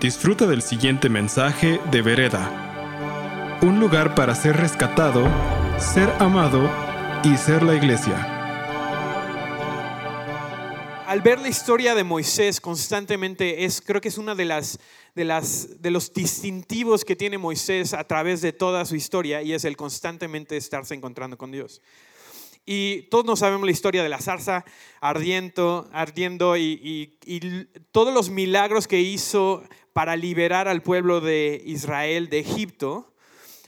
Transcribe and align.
Disfruta 0.00 0.46
del 0.46 0.60
siguiente 0.60 1.08
mensaje 1.08 1.80
de 1.90 2.02
Vereda. 2.02 3.60
Un 3.62 3.78
lugar 3.78 4.14
para 4.14 4.34
ser 4.34 4.56
rescatado, 4.56 5.24
ser 5.78 6.10
amado 6.18 6.68
y 7.22 7.36
ser 7.36 7.62
la 7.62 7.74
iglesia. 7.74 8.30
Al 11.06 11.20
ver 11.22 11.38
la 11.40 11.48
historia 11.48 11.94
de 11.94 12.02
Moisés 12.02 12.60
constantemente 12.60 13.64
es 13.64 13.80
creo 13.80 14.00
que 14.00 14.08
es 14.08 14.18
una 14.18 14.34
de 14.34 14.44
las 14.44 14.80
de 15.14 15.24
las 15.24 15.80
de 15.80 15.92
los 15.92 16.12
distintivos 16.12 17.04
que 17.04 17.14
tiene 17.14 17.38
Moisés 17.38 17.94
a 17.94 18.04
través 18.04 18.42
de 18.42 18.52
toda 18.52 18.84
su 18.84 18.96
historia 18.96 19.42
y 19.42 19.52
es 19.52 19.64
el 19.64 19.76
constantemente 19.76 20.56
estarse 20.56 20.94
encontrando 20.94 21.38
con 21.38 21.52
Dios. 21.52 21.80
Y 22.66 23.02
todos 23.10 23.26
nos 23.26 23.40
sabemos 23.40 23.66
la 23.66 23.72
historia 23.72 24.02
de 24.02 24.08
la 24.08 24.20
zarza 24.20 24.64
ardiendo, 25.00 25.88
ardiendo 25.92 26.56
y, 26.56 27.18
y 27.26 27.66
todos 27.92 28.14
los 28.14 28.30
milagros 28.30 28.88
que 28.88 29.00
hizo 29.00 29.62
para 29.94 30.16
liberar 30.16 30.68
al 30.68 30.82
pueblo 30.82 31.22
de 31.22 31.62
Israel 31.64 32.28
de 32.28 32.40
Egipto. 32.40 33.14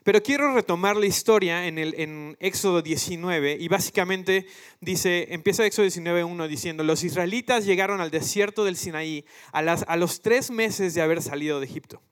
Pero 0.03 0.23
quiero 0.23 0.53
retomar 0.55 0.97
la 0.97 1.07
historia 1.07 1.67
en, 1.67 1.79
el, 1.79 1.95
en 1.99 2.37
Éxodo 2.41 2.83
19 2.83 3.57
y 3.59 3.69
básicamente 3.69 4.47
dice, 4.81 5.29
empieza 5.31 5.65
Éxodo 5.65 5.87
19.1 5.87 6.49
diciendo, 6.49 6.85
los 6.85 7.05
israelitas 7.05 7.65
llegaron 7.65 8.01
al 8.01 8.11
desierto 8.11 8.65
del 8.65 8.77
Sinaí 8.77 9.25
a, 9.53 9.97
los 9.97 10.21
tres 10.21 10.51
meses 10.51 10.95
de 10.95 11.03
haber 11.03 11.23
salido 11.23 11.61
de 11.61 11.67
Egipto. 11.67 12.03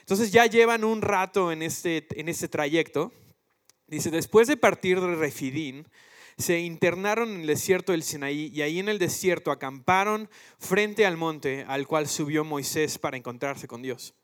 Entonces 0.00 0.32
ya 0.32 0.46
llevan 0.46 0.84
un 0.84 1.02
rato 1.02 1.50
en 1.50 1.62
este, 1.62 2.06
en 2.10 2.28
este 2.28 2.48
trayecto. 2.48 3.12
Dice, 3.86 4.10
después 4.10 4.48
de 4.48 4.56
partir 4.56 5.00
de 5.00 5.14
Refidín, 5.14 5.86
se 6.38 6.60
internaron 6.60 7.30
en 7.30 7.40
el 7.42 7.46
desierto 7.46 7.92
del 7.92 8.02
Sinaí 8.02 8.50
y 8.52 8.62
ahí 8.62 8.78
en 8.78 8.88
el 8.88 8.98
desierto 8.98 9.50
acamparon 9.50 10.28
frente 10.58 11.06
al 11.06 11.16
monte 11.16 11.64
al 11.66 11.86
cual 11.86 12.08
subió 12.08 12.44
Moisés 12.44 12.98
para 12.98 13.16
encontrarse 13.16 13.66
con 13.66 13.82
Dios. 13.82 14.14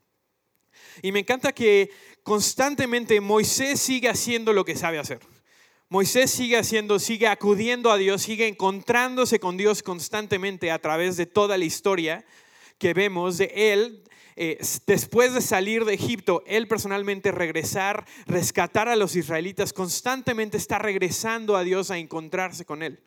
Y 1.01 1.13
me 1.13 1.21
encanta 1.21 1.53
que 1.53 1.91
constantemente 2.23 3.21
Moisés 3.21 3.81
sigue 3.81 4.09
haciendo 4.09 4.53
lo 4.53 4.65
que 4.65 4.77
sabe 4.77 4.99
hacer. 4.99 5.21
Moisés 5.89 6.31
sigue 6.31 6.57
haciendo, 6.57 6.99
sigue 6.99 7.27
acudiendo 7.27 7.91
a 7.91 7.99
Dios, 7.99 8.23
sigue 8.23 8.47
encontrándose 8.47 9.39
con 9.39 9.57
Dios 9.57 9.83
constantemente 9.83 10.71
a 10.71 10.79
través 10.79 11.17
de 11.17 11.27
toda 11.27 11.59
la 11.59 11.65
historia 11.65 12.25
que 12.79 12.95
vemos 12.95 13.39
de 13.39 13.53
él 13.55 14.03
eh, 14.37 14.59
después 14.87 15.35
de 15.35 15.41
salir 15.41 15.85
de 15.85 15.95
Egipto, 15.95 16.43
él 16.47 16.69
personalmente 16.69 17.33
regresar, 17.33 18.07
rescatar 18.27 18.89
a 18.89 18.97
los 18.97 19.17
israelitas, 19.17 19.73
constantemente 19.73 20.57
está 20.57 20.79
regresando 20.79 21.57
a 21.57 21.65
Dios 21.65 21.91
a 21.91 21.99
encontrarse 21.99 22.65
con 22.65 22.83
él. 22.83 23.01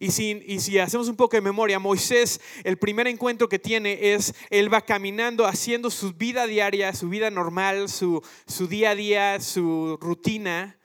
Y 0.00 0.10
si, 0.10 0.78
hacemos 0.78 1.08
un 1.08 1.16
poco 1.16 1.36
de 1.36 1.40
memoria, 1.40 1.78
Moisés, 1.78 2.40
el 2.64 2.76
primer 2.78 3.06
encuentro 3.06 3.48
que 3.48 3.58
tiene 3.58 4.12
es, 4.14 4.34
él 4.50 4.72
va 4.72 4.80
caminando, 4.80 5.46
haciendo 5.46 5.90
su 5.90 6.12
vida 6.12 6.46
diaria, 6.46 6.92
su 6.94 7.08
vida 7.08 7.30
normal, 7.30 7.88
su, 7.88 8.22
su 8.46 8.66
día 8.66 8.90
a 8.90 8.94
día, 8.94 9.40
su 9.40 9.96
rutina, 10.00 10.76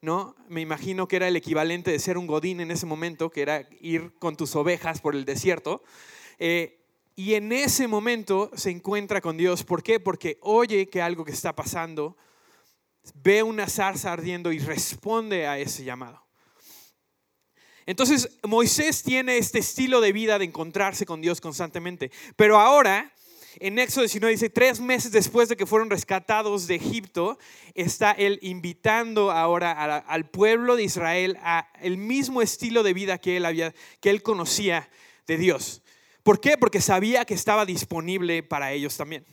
¿no? 0.00 0.36
Me 0.48 0.60
imagino 0.60 1.08
que 1.08 1.16
era 1.16 1.28
el 1.28 1.36
equivalente 1.36 1.90
de 1.90 1.98
ser 1.98 2.18
un 2.18 2.26
godín 2.26 2.60
en 2.60 2.70
ese 2.70 2.86
momento, 2.86 3.30
que 3.30 3.42
era 3.42 3.68
ir 3.80 4.12
con 4.18 4.36
tus 4.36 4.54
ovejas 4.56 5.00
por 5.00 5.14
el 5.14 5.24
desierto. 5.24 5.82
Eh, 6.38 6.79
y 7.20 7.34
en 7.34 7.52
ese 7.52 7.86
momento 7.86 8.50
se 8.54 8.70
encuentra 8.70 9.20
con 9.20 9.36
Dios. 9.36 9.62
¿Por 9.62 9.82
qué? 9.82 10.00
Porque 10.00 10.38
oye 10.40 10.88
que 10.88 11.02
algo 11.02 11.22
que 11.22 11.32
está 11.32 11.54
pasando, 11.54 12.16
ve 13.12 13.42
una 13.42 13.68
zarza 13.68 14.10
ardiendo 14.10 14.52
y 14.52 14.58
responde 14.58 15.46
a 15.46 15.58
ese 15.58 15.84
llamado. 15.84 16.24
Entonces 17.84 18.38
Moisés 18.42 19.02
tiene 19.02 19.36
este 19.36 19.58
estilo 19.58 20.00
de 20.00 20.14
vida 20.14 20.38
de 20.38 20.46
encontrarse 20.46 21.04
con 21.04 21.20
Dios 21.20 21.42
constantemente. 21.42 22.10
Pero 22.36 22.58
ahora, 22.58 23.12
en 23.56 23.78
Éxodo 23.78 24.04
19 24.04 24.32
dice, 24.32 24.48
tres 24.48 24.80
meses 24.80 25.12
después 25.12 25.50
de 25.50 25.58
que 25.58 25.66
fueron 25.66 25.90
rescatados 25.90 26.66
de 26.68 26.76
Egipto, 26.76 27.38
está 27.74 28.12
él 28.12 28.38
invitando 28.40 29.30
ahora 29.30 29.98
al 29.98 30.30
pueblo 30.30 30.74
de 30.74 30.84
Israel 30.84 31.36
a 31.42 31.68
el 31.82 31.98
mismo 31.98 32.40
estilo 32.40 32.82
de 32.82 32.94
vida 32.94 33.18
que 33.18 33.36
él, 33.36 33.44
había, 33.44 33.74
que 34.00 34.08
él 34.08 34.22
conocía 34.22 34.88
de 35.26 35.36
Dios. 35.36 35.82
¿Por 36.22 36.40
qué? 36.40 36.56
Porque 36.58 36.80
sabía 36.80 37.24
que 37.24 37.34
estaba 37.34 37.64
disponible 37.64 38.42
para 38.42 38.72
ellos 38.72 38.96
también. 38.96 39.24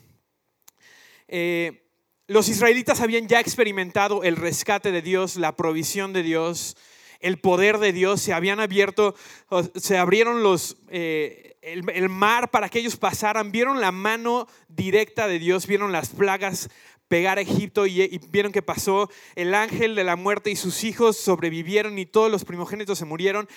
Eh, 1.28 1.84
los 2.28 2.50
israelitas 2.50 3.02
habían 3.02 3.28
ya 3.28 3.40
experimentado 3.40 4.24
el 4.24 4.36
rescate 4.36 4.92
de 4.92 5.02
Dios, 5.02 5.36
la 5.38 5.56
provisión 5.56 6.14
de 6.14 6.24
Dios, 6.24 6.76
el 7.20 7.40
poder 7.40 7.78
de 7.78 7.94
Dios, 7.94 8.22
se 8.22 8.34
habían 8.34 8.60
abierto, 8.60 9.16
se 9.76 9.98
abrieron 9.98 10.44
los, 10.44 10.78
eh, 10.90 11.58
el, 11.62 12.10
mar 12.10 12.52
para 12.52 12.70
que 12.70 12.80
ellos 12.80 12.98
pasaran, 12.98 13.52
vieron 13.52 13.82
la 13.82 13.92
mano 13.92 14.48
directa 14.68 15.28
de 15.28 15.40
Dios, 15.40 15.68
vieron 15.68 15.92
las 15.92 16.10
plagas 16.10 16.70
pegar 17.08 17.38
a 17.38 17.42
Egipto 17.42 17.88
y, 17.88 18.02
y, 18.02 18.20
vieron 18.30 18.52
que 18.52 18.62
pasó 18.62 19.10
el 19.36 19.54
ángel 19.54 19.96
de 19.96 20.04
la 20.04 20.18
muerte 20.18 20.52
y 20.52 20.58
sus 20.58 20.84
hijos 20.84 21.18
sobrevivieron 21.18 21.98
y 21.98 22.06
todos 22.06 22.30
los 22.30 22.44
primogénitos 22.44 23.00
se 23.00 23.06
murieron. 23.06 23.48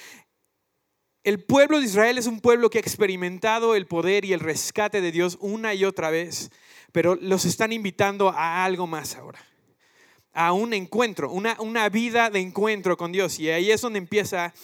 El 1.23 1.45
pueblo 1.45 1.79
de 1.79 1.85
Israel 1.85 2.17
es 2.17 2.27
un 2.27 2.41
pueblo 2.41 2.71
que 2.71 2.79
ha 2.79 2.81
experimentado 2.81 3.75
el 3.75 3.87
poder 3.87 4.25
y 4.25 4.33
el 4.33 4.41
rescate 4.41 5.03
de 5.03 5.13
Dios 5.13 5.37
una 5.41 5.75
y 5.75 5.85
otra 5.85 6.09
vez, 6.09 6.51
pero 6.93 7.15
los 7.15 7.45
están 7.45 7.73
invitando 7.73 8.31
a 8.31 8.65
algo 8.65 8.87
más 8.87 9.17
ahora, 9.17 9.39
a 10.33 10.55
un 10.55 10.73
encuentro, 10.73 11.31
una, 11.31 11.89
vida 11.91 12.31
de 12.31 12.41
encuentro 12.41 12.97
con 12.97 13.13
Dios. 13.13 13.39
Y 13.39 13.51
ahí 13.51 13.71
es 13.71 13.83
donde 13.83 13.99
empieza, 13.99 14.55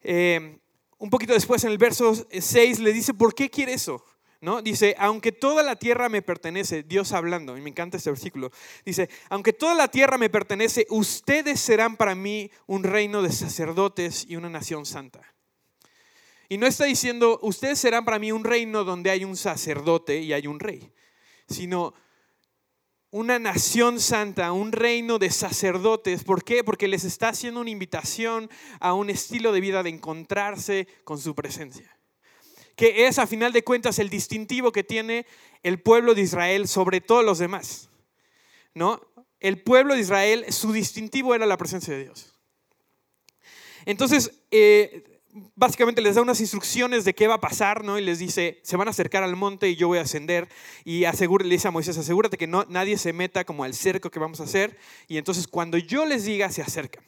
eh, 0.00 0.60
un 0.98 1.10
poquito 1.10 1.32
después 1.32 1.64
en 1.64 1.72
el 1.72 1.78
verso 1.78 2.14
6 2.30 2.78
le 2.78 2.92
dice, 2.92 3.12
¿por 3.12 3.34
qué 3.34 3.50
quiere 3.50 3.72
eso? 3.72 4.04
¿No? 4.40 4.62
Dice, 4.62 4.94
aunque 5.00 5.32
toda 5.32 5.64
la 5.64 5.74
tierra 5.74 6.08
me 6.08 6.22
pertenece, 6.22 6.84
Dios 6.84 7.10
hablando, 7.10 7.58
y 7.58 7.60
me 7.60 7.70
encanta 7.70 7.96
este 7.96 8.10
versículo, 8.10 8.52
dice, 8.84 9.10
aunque 9.30 9.52
toda 9.52 9.74
la 9.74 9.88
tierra 9.88 10.16
me 10.16 10.30
pertenece, 10.30 10.86
ustedes 10.90 11.58
serán 11.58 11.96
para 11.96 12.14
mí 12.14 12.52
un 12.68 12.84
reino 12.84 13.20
de 13.20 13.32
sacerdotes 13.32 14.24
y 14.28 14.36
una 14.36 14.48
nación 14.48 14.86
santa. 14.86 15.34
Y 16.48 16.56
no 16.56 16.66
está 16.66 16.86
diciendo, 16.86 17.38
ustedes 17.42 17.78
serán 17.78 18.04
para 18.04 18.18
mí 18.18 18.32
un 18.32 18.44
reino 18.44 18.84
donde 18.84 19.10
hay 19.10 19.24
un 19.24 19.36
sacerdote 19.36 20.20
y 20.20 20.32
hay 20.32 20.46
un 20.46 20.58
rey, 20.60 20.90
sino 21.46 21.94
una 23.10 23.38
nación 23.38 24.00
santa, 24.00 24.52
un 24.52 24.72
reino 24.72 25.18
de 25.18 25.30
sacerdotes. 25.30 26.24
¿Por 26.24 26.44
qué? 26.44 26.64
Porque 26.64 26.88
les 26.88 27.04
está 27.04 27.30
haciendo 27.30 27.60
una 27.60 27.70
invitación 27.70 28.50
a 28.80 28.94
un 28.94 29.10
estilo 29.10 29.52
de 29.52 29.60
vida 29.60 29.82
de 29.82 29.90
encontrarse 29.90 30.88
con 31.04 31.18
su 31.18 31.34
presencia. 31.34 31.94
Que 32.76 33.06
es 33.06 33.18
a 33.18 33.26
final 33.26 33.52
de 33.52 33.64
cuentas 33.64 33.98
el 33.98 34.08
distintivo 34.08 34.72
que 34.72 34.84
tiene 34.84 35.26
el 35.62 35.80
pueblo 35.80 36.14
de 36.14 36.22
Israel 36.22 36.68
sobre 36.68 37.00
todos 37.00 37.24
los 37.24 37.38
demás. 37.38 37.90
¿No? 38.74 39.00
El 39.40 39.60
pueblo 39.62 39.94
de 39.94 40.00
Israel, 40.00 40.46
su 40.50 40.72
distintivo 40.72 41.34
era 41.34 41.46
la 41.46 41.56
presencia 41.56 41.94
de 41.94 42.04
Dios. 42.04 42.34
Entonces, 43.84 44.42
eh, 44.50 45.17
básicamente 45.54 46.00
les 46.00 46.14
da 46.14 46.22
unas 46.22 46.40
instrucciones 46.40 47.04
de 47.04 47.14
qué 47.14 47.26
va 47.26 47.34
a 47.34 47.40
pasar, 47.40 47.84
¿no? 47.84 47.98
Y 47.98 48.04
les 48.04 48.18
dice, 48.18 48.60
se 48.62 48.76
van 48.76 48.88
a 48.88 48.90
acercar 48.90 49.22
al 49.22 49.36
monte 49.36 49.68
y 49.68 49.76
yo 49.76 49.88
voy 49.88 49.98
a 49.98 50.02
ascender. 50.02 50.48
Y 50.84 51.04
asegure, 51.04 51.44
le 51.44 51.54
dice 51.54 51.68
a 51.68 51.70
Moisés, 51.70 51.96
asegúrate 51.98 52.36
que 52.36 52.46
no, 52.46 52.64
nadie 52.68 52.98
se 52.98 53.12
meta 53.12 53.44
como 53.44 53.64
al 53.64 53.74
cerco 53.74 54.10
que 54.10 54.18
vamos 54.18 54.40
a 54.40 54.44
hacer. 54.44 54.78
Y 55.06 55.18
entonces 55.18 55.46
cuando 55.46 55.78
yo 55.78 56.06
les 56.06 56.24
diga, 56.24 56.50
se 56.50 56.62
acercan. 56.62 57.04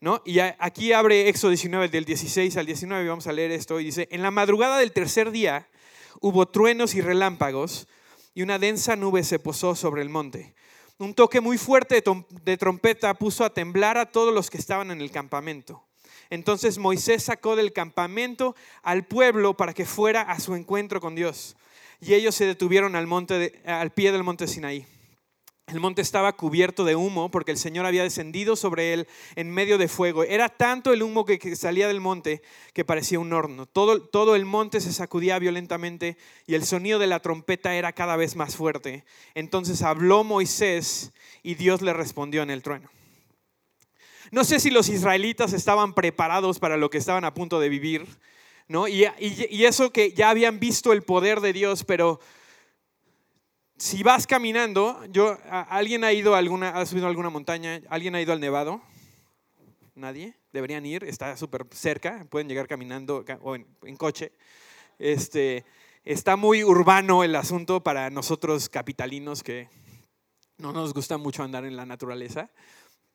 ¿No? 0.00 0.22
Y 0.24 0.38
aquí 0.38 0.94
abre 0.94 1.28
Éxodo 1.28 1.50
19, 1.50 1.88
del 1.88 2.06
16 2.06 2.56
al 2.56 2.64
19, 2.64 3.06
vamos 3.06 3.26
a 3.26 3.32
leer 3.32 3.50
esto, 3.50 3.78
y 3.80 3.84
dice, 3.84 4.08
en 4.10 4.22
la 4.22 4.30
madrugada 4.30 4.78
del 4.78 4.92
tercer 4.92 5.30
día 5.30 5.68
hubo 6.22 6.48
truenos 6.48 6.94
y 6.94 7.02
relámpagos, 7.02 7.86
y 8.32 8.40
una 8.40 8.58
densa 8.58 8.96
nube 8.96 9.24
se 9.24 9.38
posó 9.38 9.74
sobre 9.74 10.00
el 10.00 10.08
monte. 10.08 10.54
Un 10.96 11.12
toque 11.12 11.42
muy 11.42 11.58
fuerte 11.58 12.02
de 12.44 12.56
trompeta 12.56 13.12
puso 13.12 13.44
a 13.44 13.52
temblar 13.52 13.98
a 13.98 14.10
todos 14.10 14.32
los 14.32 14.48
que 14.48 14.56
estaban 14.56 14.90
en 14.90 15.02
el 15.02 15.10
campamento. 15.10 15.84
Entonces 16.30 16.78
Moisés 16.78 17.24
sacó 17.24 17.56
del 17.56 17.72
campamento 17.72 18.54
al 18.82 19.04
pueblo 19.04 19.56
para 19.56 19.74
que 19.74 19.86
fuera 19.86 20.22
a 20.22 20.40
su 20.40 20.54
encuentro 20.54 21.00
con 21.00 21.14
Dios. 21.14 21.56
Y 22.00 22.14
ellos 22.14 22.34
se 22.34 22.46
detuvieron 22.46 22.96
al, 22.96 23.06
monte 23.06 23.60
al 23.66 23.90
pie 23.90 24.12
del 24.12 24.22
monte 24.22 24.46
Sinaí. 24.46 24.86
El 25.72 25.78
monte 25.78 26.02
estaba 26.02 26.32
cubierto 26.32 26.84
de 26.84 26.96
humo 26.96 27.30
porque 27.30 27.52
el 27.52 27.58
Señor 27.58 27.86
había 27.86 28.02
descendido 28.02 28.56
sobre 28.56 28.92
él 28.92 29.06
en 29.36 29.50
medio 29.50 29.78
de 29.78 29.86
fuego. 29.86 30.24
Era 30.24 30.48
tanto 30.48 30.92
el 30.92 31.02
humo 31.02 31.24
que, 31.24 31.54
salía 31.54 31.86
del 31.86 32.00
monte 32.00 32.42
que 32.72 32.84
parecía 32.84 33.20
un 33.20 33.32
horno. 33.32 33.66
Todo, 33.66 34.02
todo 34.02 34.34
el 34.34 34.44
monte 34.44 34.80
se 34.80 34.92
sacudía 34.92 35.38
violentamente 35.38 36.16
y 36.46 36.54
el 36.54 36.64
sonido 36.64 36.98
de 36.98 37.06
la 37.06 37.20
trompeta 37.20 37.74
era 37.74 37.92
cada 37.92 38.16
vez 38.16 38.34
más 38.34 38.56
fuerte. 38.56 39.04
Entonces 39.34 39.82
habló 39.82 40.24
Moisés 40.24 41.12
y 41.44 41.54
Dios 41.54 41.82
le 41.82 41.92
respondió 41.92 42.42
en 42.42 42.50
el 42.50 42.62
trueno. 42.62 42.90
No 44.30 44.44
sé 44.44 44.60
si 44.60 44.70
los 44.70 44.88
israelitas 44.88 45.52
estaban 45.52 45.92
preparados 45.92 46.60
para 46.60 46.76
lo 46.76 46.88
que 46.88 46.98
estaban 46.98 47.24
a 47.24 47.34
punto 47.34 47.58
de 47.58 47.68
vivir, 47.68 48.06
¿no? 48.68 48.86
Y, 48.86 49.04
eso 49.64 49.92
que 49.92 50.12
ya 50.12 50.30
habían 50.30 50.60
visto 50.60 50.92
el 50.92 51.02
poder 51.02 51.40
de 51.40 51.52
Dios, 51.52 51.82
pero 51.82 52.20
si 53.76 54.04
vas 54.04 54.28
caminando, 54.28 55.04
yo, 55.10 55.36
¿alguien 55.50 56.04
ha 56.04 56.12
ido 56.12 56.36
a 56.36 56.38
alguna, 56.38 56.68
ha 56.68 56.86
subido 56.86 57.06
a 57.06 57.08
alguna 57.10 57.30
montaña? 57.30 57.80
¿Alguien 57.88 58.14
ha 58.14 58.20
ido 58.20 58.32
al 58.32 58.40
Nevado? 58.40 58.80
¿Nadie? 59.96 60.36
Deberían 60.52 60.86
ir, 60.86 61.02
está 61.02 61.36
súper 61.36 61.66
cerca, 61.72 62.24
pueden 62.30 62.48
llegar 62.48 62.68
caminando 62.68 63.24
o 63.40 63.56
en, 63.56 63.96
coche. 63.96 64.32
Este, 65.00 65.64
está 66.04 66.36
muy 66.36 66.62
urbano 66.62 67.24
el 67.24 67.34
asunto 67.34 67.82
para 67.82 68.10
nosotros 68.10 68.68
capitalinos 68.68 69.42
que 69.42 69.68
no 70.58 70.72
nos 70.72 70.94
gusta 70.94 71.18
mucho 71.18 71.42
andar 71.42 71.64
en 71.64 71.74
la 71.74 71.86
naturaleza. 71.86 72.50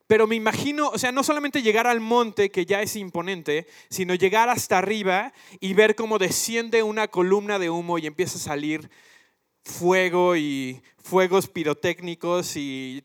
Pero 0.07 0.27
me 0.27 0.35
imagino, 0.35 0.89
o 0.89 0.97
sea, 0.99 1.11
no 1.11 1.23
solamente 1.23 1.63
llegar 1.63 1.87
al 1.87 1.99
monte, 1.99 2.51
que 2.51 2.65
ya 2.65 2.81
es 2.81 2.95
imponente, 2.95 3.67
sino 3.89 4.13
llegar 4.13 4.49
hasta 4.49 4.77
arriba 4.77 5.33
y 5.59 5.73
ver 5.73 5.95
cómo 5.95 6.19
desciende 6.19 6.83
una 6.83 7.07
columna 7.07 7.57
de 7.57 7.71
humo 7.71 7.97
y 7.97 8.05
empieza 8.05 8.37
a 8.37 8.41
salir 8.41 8.89
fuego 9.63 10.35
y 10.35 10.81
fuegos 11.01 11.47
pirotécnicos 11.47 12.55
y 12.55 13.03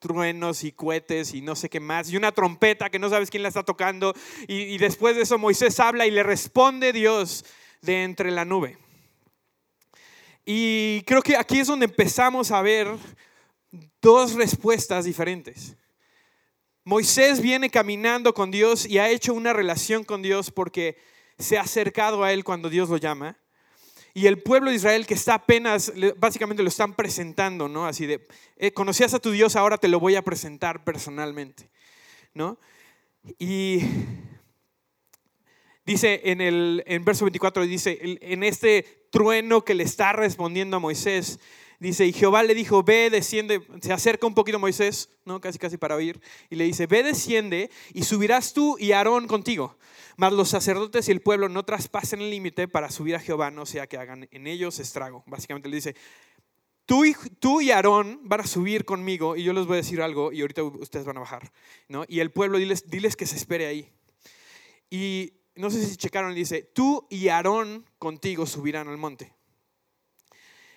truenos 0.00 0.64
y 0.64 0.72
cohetes 0.72 1.32
y 1.34 1.40
no 1.40 1.54
sé 1.54 1.70
qué 1.70 1.80
más, 1.80 2.10
y 2.10 2.16
una 2.16 2.32
trompeta 2.32 2.90
que 2.90 2.98
no 2.98 3.08
sabes 3.08 3.30
quién 3.30 3.42
la 3.42 3.48
está 3.48 3.62
tocando, 3.62 4.12
y, 4.46 4.62
y 4.62 4.78
después 4.78 5.16
de 5.16 5.22
eso 5.22 5.38
Moisés 5.38 5.80
habla 5.80 6.06
y 6.06 6.10
le 6.10 6.22
responde 6.22 6.92
Dios 6.92 7.44
de 7.80 8.02
entre 8.02 8.30
la 8.30 8.44
nube. 8.44 8.76
Y 10.44 11.00
creo 11.02 11.22
que 11.22 11.36
aquí 11.36 11.60
es 11.60 11.68
donde 11.68 11.86
empezamos 11.86 12.50
a 12.50 12.60
ver 12.60 12.88
dos 14.02 14.34
respuestas 14.34 15.06
diferentes. 15.06 15.76
Moisés 16.86 17.40
viene 17.40 17.70
caminando 17.70 18.34
con 18.34 18.50
Dios 18.50 18.84
y 18.84 18.98
ha 18.98 19.08
hecho 19.08 19.32
una 19.32 19.54
relación 19.54 20.04
con 20.04 20.20
Dios 20.20 20.50
porque 20.50 20.98
se 21.38 21.56
ha 21.56 21.62
acercado 21.62 22.22
a 22.22 22.32
Él 22.32 22.44
cuando 22.44 22.68
Dios 22.68 22.90
lo 22.90 22.98
llama. 22.98 23.38
Y 24.12 24.26
el 24.26 24.42
pueblo 24.42 24.68
de 24.68 24.76
Israel 24.76 25.06
que 25.06 25.14
está 25.14 25.34
apenas, 25.34 25.92
básicamente 26.18 26.62
lo 26.62 26.68
están 26.68 26.94
presentando, 26.94 27.68
¿no? 27.68 27.86
Así 27.86 28.04
de, 28.04 28.26
eh, 28.58 28.72
conocías 28.72 29.14
a 29.14 29.18
tu 29.18 29.30
Dios, 29.30 29.56
ahora 29.56 29.78
te 29.78 29.88
lo 29.88 29.98
voy 29.98 30.14
a 30.14 30.22
presentar 30.22 30.84
personalmente, 30.84 31.70
¿no? 32.34 32.58
Y 33.38 33.80
dice 35.86 36.20
en 36.24 36.42
el 36.42 36.84
en 36.86 37.02
verso 37.02 37.24
24, 37.24 37.64
dice, 37.66 37.98
en 38.02 38.44
este 38.44 39.06
trueno 39.10 39.64
que 39.64 39.74
le 39.74 39.84
está 39.84 40.12
respondiendo 40.12 40.76
a 40.76 40.80
Moisés, 40.80 41.40
Dice, 41.84 42.06
y 42.06 42.14
Jehová 42.14 42.42
le 42.42 42.54
dijo, 42.54 42.82
ve, 42.82 43.10
desciende, 43.10 43.60
se 43.82 43.92
acerca 43.92 44.26
un 44.26 44.32
poquito 44.32 44.58
Moisés, 44.58 45.10
¿no? 45.26 45.38
casi 45.38 45.58
casi 45.58 45.76
para 45.76 45.94
oír, 45.94 46.18
y 46.48 46.56
le 46.56 46.64
dice, 46.64 46.86
ve, 46.86 47.02
desciende, 47.02 47.70
y 47.92 48.04
subirás 48.04 48.54
tú 48.54 48.78
y 48.78 48.92
Aarón 48.92 49.26
contigo. 49.26 49.76
Mas 50.16 50.32
los 50.32 50.48
sacerdotes 50.48 51.08
y 51.08 51.12
el 51.12 51.20
pueblo 51.20 51.50
no 51.50 51.62
traspasen 51.66 52.22
el 52.22 52.30
límite 52.30 52.68
para 52.68 52.90
subir 52.90 53.16
a 53.16 53.20
Jehová, 53.20 53.50
no 53.50 53.66
sea 53.66 53.86
que 53.86 53.98
hagan 53.98 54.26
en 54.30 54.46
ellos 54.46 54.78
estrago. 54.78 55.24
Básicamente 55.26 55.68
le 55.68 55.76
dice, 55.76 55.94
tú 56.86 57.04
y, 57.04 57.14
tú 57.38 57.60
y 57.60 57.70
Aarón 57.70 58.18
van 58.22 58.40
a 58.40 58.46
subir 58.46 58.86
conmigo 58.86 59.36
y 59.36 59.42
yo 59.42 59.52
les 59.52 59.66
voy 59.66 59.74
a 59.74 59.82
decir 59.82 60.00
algo 60.00 60.32
y 60.32 60.40
ahorita 60.40 60.62
ustedes 60.62 61.04
van 61.04 61.18
a 61.18 61.20
bajar. 61.20 61.52
¿no? 61.88 62.06
Y 62.08 62.20
el 62.20 62.30
pueblo, 62.30 62.56
diles, 62.56 62.88
diles 62.88 63.14
que 63.14 63.26
se 63.26 63.36
espere 63.36 63.66
ahí. 63.66 63.92
Y 64.88 65.34
no 65.54 65.68
sé 65.68 65.84
si 65.84 65.98
checaron, 65.98 66.34
dice, 66.34 66.62
tú 66.62 67.06
y 67.10 67.28
Aarón 67.28 67.84
contigo 67.98 68.46
subirán 68.46 68.88
al 68.88 68.96
monte. 68.96 69.33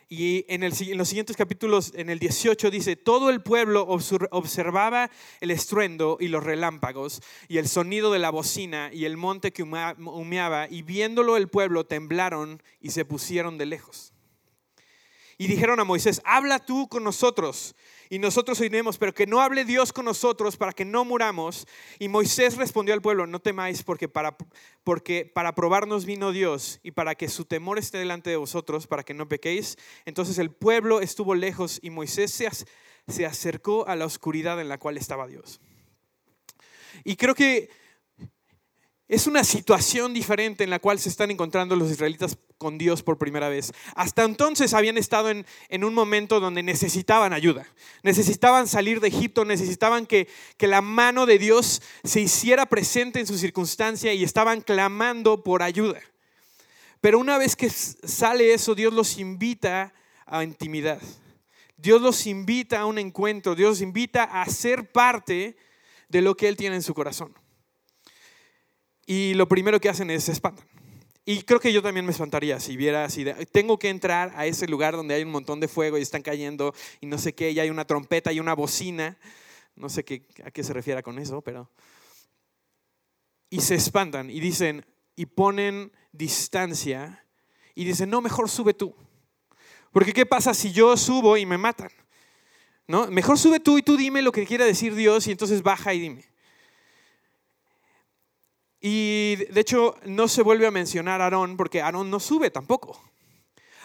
Y 0.10 0.46
en, 0.48 0.62
los 0.62 1.08
siguientes 1.10 1.36
capítulos, 1.36 1.92
en 1.94 2.10
el 2.10 2.20
18 2.20 2.72
dice, 2.72 2.96
todo 2.96 3.30
el 3.30 3.42
pueblo 3.42 3.86
observaba 3.86 5.12
el 5.42 5.52
estruendo 5.52 6.18
y 6.22 6.30
los 6.30 6.46
relámpagos 6.46 7.22
y 7.50 7.58
el 7.58 7.68
sonido 7.68 8.14
de 8.14 8.20
la 8.20 8.30
bocina 8.30 8.90
y 8.94 9.04
el 9.04 9.18
monte 9.18 9.52
que 9.52 9.64
humeaba 9.64 10.68
y 10.70 10.82
viéndolo 10.82 11.36
el 11.36 11.50
pueblo 11.50 11.86
temblaron 11.86 12.64
y 12.80 12.92
se 12.92 13.04
pusieron 13.04 13.58
de 13.58 13.66
lejos. 13.66 14.14
Y 15.40 15.46
dijeron 15.48 15.80
a 15.80 15.84
Moisés, 15.84 16.20
habla 16.26 16.58
tú 16.58 16.88
con 16.88 17.04
nosotros 17.04 17.76
y 18.10 18.18
nosotros 18.18 18.60
oiremos, 18.60 18.98
pero 18.98 19.14
que 19.14 19.28
no 19.28 19.40
hable 19.40 19.66
Dios 19.66 19.94
con 19.94 20.06
nosotros 20.06 20.58
para 20.58 20.74
que 20.74 20.84
no 20.84 21.06
muramos. 21.06 21.68
Y 22.00 22.08
Moisés 22.08 22.58
respondió 22.58 22.96
al 22.96 23.04
pueblo, 23.04 23.28
no 23.28 23.40
temáis 23.40 23.84
porque 23.84 24.08
para, 24.08 24.36
porque 24.84 25.32
para 25.32 25.54
probarnos 25.54 26.06
vino 26.06 26.32
Dios 26.32 26.80
y 26.82 26.92
para 26.92 27.14
que 27.14 27.30
su 27.30 27.46
temor 27.46 27.78
esté 27.78 28.00
delante 28.00 28.32
de 28.32 28.38
vosotros, 28.38 28.88
para 28.88 29.04
que 29.04 29.14
no 29.14 29.28
pequéis. 29.28 29.78
Entonces 30.06 30.40
el 30.40 30.50
pueblo 30.50 31.02
estuvo 31.02 31.36
lejos 31.36 31.80
y 31.84 31.92
Moisés 31.92 32.32
se, 32.32 32.50
se 33.08 33.26
acercó 33.28 33.88
a 33.88 33.96
la 33.96 34.06
oscuridad 34.06 34.60
en 34.60 34.70
la 34.70 34.80
cual 34.80 34.98
estaba 34.98 35.28
Dios. 35.28 35.62
Y 37.04 37.16
creo 37.16 37.36
que 37.36 37.70
es 39.08 39.28
una 39.28 39.44
situación 39.44 40.14
diferente 40.14 40.64
en 40.64 40.70
la 40.72 40.80
cual 40.80 41.00
se 41.00 41.10
están 41.10 41.30
encontrando 41.30 41.76
los 41.76 41.92
israelitas 41.92 42.38
con 42.58 42.78
Dios 42.78 43.04
por 43.04 43.18
primera 43.18 43.50
vez. 43.50 43.74
Hasta 43.96 44.24
entonces 44.24 44.74
habían 44.74 44.98
estado 44.98 45.30
en, 45.30 45.84
un 45.84 45.94
momento 45.94 46.40
donde 46.40 46.64
necesitaban 46.64 47.34
ayuda, 47.34 47.68
necesitaban 48.04 48.68
salir 48.68 49.00
de 49.00 49.10
Egipto, 49.10 49.46
necesitaban 49.46 50.06
que, 50.06 50.28
que 50.58 50.68
la 50.68 50.82
mano 50.82 51.26
de 51.26 51.38
Dios 51.38 51.82
se 52.04 52.22
hiciera 52.22 52.66
presente 52.66 53.20
en 53.20 53.28
su 53.28 53.38
circunstancia 53.38 54.14
y 54.14 54.24
estaban 54.24 54.62
clamando 54.62 55.44
por 55.44 55.64
ayuda. 55.64 56.02
Pero 57.02 57.20
una 57.20 57.38
vez 57.38 57.56
que 57.56 57.70
sale 57.70 58.54
eso, 58.54 58.76
Dios 58.76 58.94
los 58.94 59.18
invita 59.20 59.94
a 60.26 60.44
intimidad. 60.44 61.02
Dios 61.78 62.02
los 62.02 62.26
invita 62.26 62.82
a 62.82 62.86
un 62.86 62.98
encuentro, 62.98 63.54
Dios 63.54 63.70
los 63.70 63.82
invita 63.82 64.24
a 64.24 64.46
ser 64.48 64.92
parte 64.92 65.56
de 66.10 66.22
lo 66.22 66.36
que 66.36 66.48
Él 66.48 66.58
tiene 66.58 66.76
en 66.76 66.82
su 66.82 66.94
corazón 66.94 67.36
y 69.08 69.34
lo 69.34 69.48
primero 69.48 69.80
que 69.80 69.90
hacen 69.90 70.12
es 70.12 70.26
se 70.26 70.34
espantan. 70.34 70.68
Y 71.30 71.42
creo 71.42 71.60
que 71.60 71.74
yo 71.74 71.82
también 71.82 72.06
me 72.06 72.14
espantaría 72.14 72.58
si 72.58 72.78
viera 72.78 73.04
así, 73.04 73.26
tengo 73.52 73.78
que 73.78 73.90
entrar 73.90 74.32
a 74.38 74.46
ese 74.46 74.66
lugar 74.66 74.96
donde 74.96 75.14
hay 75.14 75.24
un 75.24 75.30
montón 75.30 75.60
de 75.60 75.68
fuego 75.68 75.98
y 75.98 76.02
están 76.02 76.22
cayendo 76.22 76.74
y 77.02 77.06
no 77.06 77.18
sé 77.18 77.36
qué, 77.36 77.52
y 77.52 77.60
hay 77.60 77.70
una 77.70 77.84
trompeta 77.84 78.32
y 78.32 78.40
una 78.40 78.56
bocina, 78.56 79.18
no 79.76 79.90
sé 79.90 80.06
a 80.46 80.52
qué 80.52 80.64
se 80.64 80.72
refiere 80.72 81.04
con 81.04 81.20
eso, 81.20 81.42
pero... 81.42 81.70
Y 83.50 83.60
se 83.60 83.76
espantan 83.76 84.30
y 84.30 84.40
dicen, 84.40 84.86
y 85.18 85.26
ponen 85.26 85.92
distancia 86.14 87.26
y 87.76 87.84
dicen, 87.84 88.10
no, 88.10 88.22
mejor 88.22 88.50
sube 88.50 88.74
tú. 88.74 88.96
Porque 89.92 90.14
¿qué 90.14 90.26
pasa 90.26 90.54
si 90.54 90.72
yo 90.72 90.96
subo 90.96 91.36
y 91.36 91.46
me 91.46 91.58
matan? 91.58 91.90
¿No? 92.88 93.08
Mejor 93.08 93.38
sube 93.38 93.60
tú 93.60 93.78
y 93.78 93.84
tú 93.84 93.98
dime 93.98 94.22
lo 94.22 94.32
que 94.32 94.46
quiera 94.46 94.64
decir 94.64 94.96
Dios 94.96 95.28
y 95.28 95.32
entonces 95.32 95.62
baja 95.62 95.94
y 95.94 96.00
dime. 96.00 96.37
Y 98.80 99.38
de 99.50 99.62
hecho 99.62 99.96
no 100.06 100.28
se 100.28 100.44
vuelve 100.44 100.68
a 100.68 100.72
mencionar 100.72 101.22
a 101.22 101.26
Aarón 101.26 101.58
porque 101.58 101.82
Aarón 101.82 102.10
no 102.10 102.20
sube 102.20 102.52
tampoco. 102.52 103.02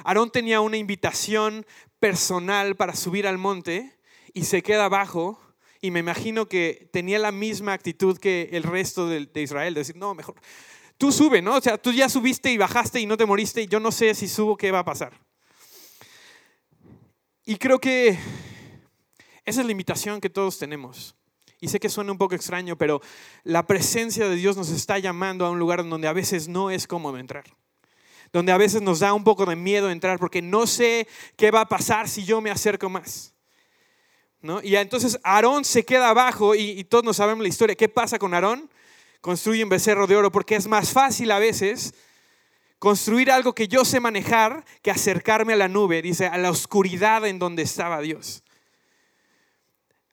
Aarón 0.05 0.31
tenía 0.31 0.61
una 0.61 0.77
invitación 0.77 1.67
personal 1.99 2.77
para 2.77 2.95
subir 2.95 3.27
al 3.27 3.39
monte 3.39 3.97
y 4.35 4.45
se 4.45 4.63
queda 4.63 4.87
abajo 4.87 5.41
y 5.81 5.91
me 5.91 6.01
imagino 6.01 6.49
que 6.49 6.89
tenía 6.93 7.19
la 7.19 7.33
misma 7.33 7.73
actitud 7.73 8.19
que 8.19 8.51
el 8.53 8.63
resto 8.63 9.09
de, 9.09 9.29
Israel, 9.35 9.75
de 9.75 9.81
decir, 9.81 9.97
no, 9.97 10.15
mejor, 10.15 10.37
tú 10.97 11.11
sube, 11.11 11.43
¿no? 11.43 11.57
O 11.57 11.61
sea, 11.61 11.77
tú 11.77 11.93
ya 11.93 12.09
subiste 12.09 12.53
y 12.53 12.57
bajaste 12.57 13.01
y 13.01 13.07
no 13.07 13.17
te 13.17 13.27
moriste 13.27 13.63
y 13.63 13.67
yo 13.67 13.81
no 13.81 13.91
sé 13.91 14.15
si 14.15 14.29
subo, 14.29 14.57
¿qué 14.57 14.71
va 14.71 14.81
a 14.81 14.85
pasar? 14.85 15.19
Y 17.45 17.57
creo 17.57 17.81
que 17.81 18.19
esa 19.45 19.61
es 19.61 19.67
la 19.67 19.73
invitación 19.73 20.21
que 20.21 20.31
todos 20.31 20.59
tenemos. 20.59 21.17
Y 21.63 21.69
sé 21.69 21.79
que 21.79 21.89
suena 21.89 22.11
un 22.11 22.19
poco 22.19 22.35
extraño, 22.35 22.77
pero 22.77 23.01
la 23.45 23.65
presencia 23.65 24.29
de 24.29 24.35
Dios 24.35 24.57
nos 24.57 24.69
está 24.71 24.99
llamando 24.99 25.47
a 25.47 25.51
un 25.51 25.61
lugar 25.61 25.89
donde 25.89 26.09
a 26.09 26.13
veces 26.13 26.49
no 26.49 26.73
es 26.73 26.89
cómodo 26.89 27.19
entrar. 27.19 27.45
Donde 28.33 28.51
a 28.51 28.57
veces 28.57 28.83
nos 28.83 28.99
da 28.99 29.13
un 29.13 29.23
poco 29.23 29.47
de 29.47 29.55
miedo 29.55 29.89
entrar 29.89 30.19
porque 30.19 30.43
no 30.43 30.67
sé 30.67 31.07
qué 31.37 31.53
va 31.53 31.61
a 31.61 31.69
pasar 31.69 32.09
si 32.09 32.25
yo 32.25 32.41
me 32.41 32.51
acerco 32.51 32.91
más. 32.91 33.33
¿No? 34.41 34.61
Y 34.61 34.75
entonces 34.75 35.21
Aarón 35.23 35.65
se 35.65 35.85
queda 35.85 36.09
abajo 36.09 36.57
y, 36.57 36.71
y 36.71 36.83
todos 36.83 37.05
nos 37.05 37.19
sabemos 37.19 37.45
la 37.45 37.49
historia. 37.49 37.77
¿Qué 37.77 37.89
pasa 37.89 38.19
con 38.19 38.35
Aarón? 38.35 38.69
Construye 39.21 39.63
un 39.63 39.71
becerro 39.71 40.09
de 40.09 40.17
oro 40.17 40.33
porque 40.33 40.57
es 40.57 40.67
más 40.67 40.91
fácil 40.91 41.31
a 41.31 41.39
veces 41.39 41.95
construir 42.81 43.31
algo 43.31 43.55
que 43.55 43.69
yo 43.69 43.85
sé 43.85 44.01
manejar 44.01 44.65
que 44.83 44.91
acercarme 44.91 45.53
a 45.53 45.57
la 45.57 45.69
nube, 45.69 46.03
dice, 46.03 46.27
a 46.27 46.39
la 46.39 46.51
oscuridad 46.51 47.25
en 47.25 47.39
donde 47.39 47.63
estaba 47.63 48.01
Dios 48.01 48.42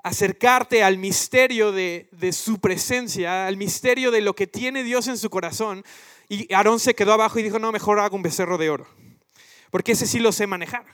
acercarte 0.03 0.83
al 0.83 0.97
misterio 0.97 1.71
de, 1.71 2.07
su 2.31 2.59
presencia, 2.59 3.47
al 3.47 3.57
misterio 3.57 4.11
de 4.11 4.21
lo 4.21 4.35
que 4.35 4.47
tiene 4.47 4.83
Dios 4.83 5.07
en 5.07 5.17
su 5.17 5.29
corazón. 5.29 5.83
Y 6.27 6.51
Aarón 6.53 6.79
se 6.79 6.95
quedó 6.95 7.13
abajo 7.13 7.39
y 7.39 7.43
dijo, 7.43 7.59
no, 7.59 7.71
mejor 7.71 7.99
hago 7.99 8.15
un 8.15 8.21
becerro 8.21 8.57
de 8.57 8.69
oro. 8.69 8.87
Porque 9.71 9.93
ese 9.93 10.07
sí 10.07 10.19
lo 10.19 10.31
sé 10.31 10.47
manejar. 10.47 10.85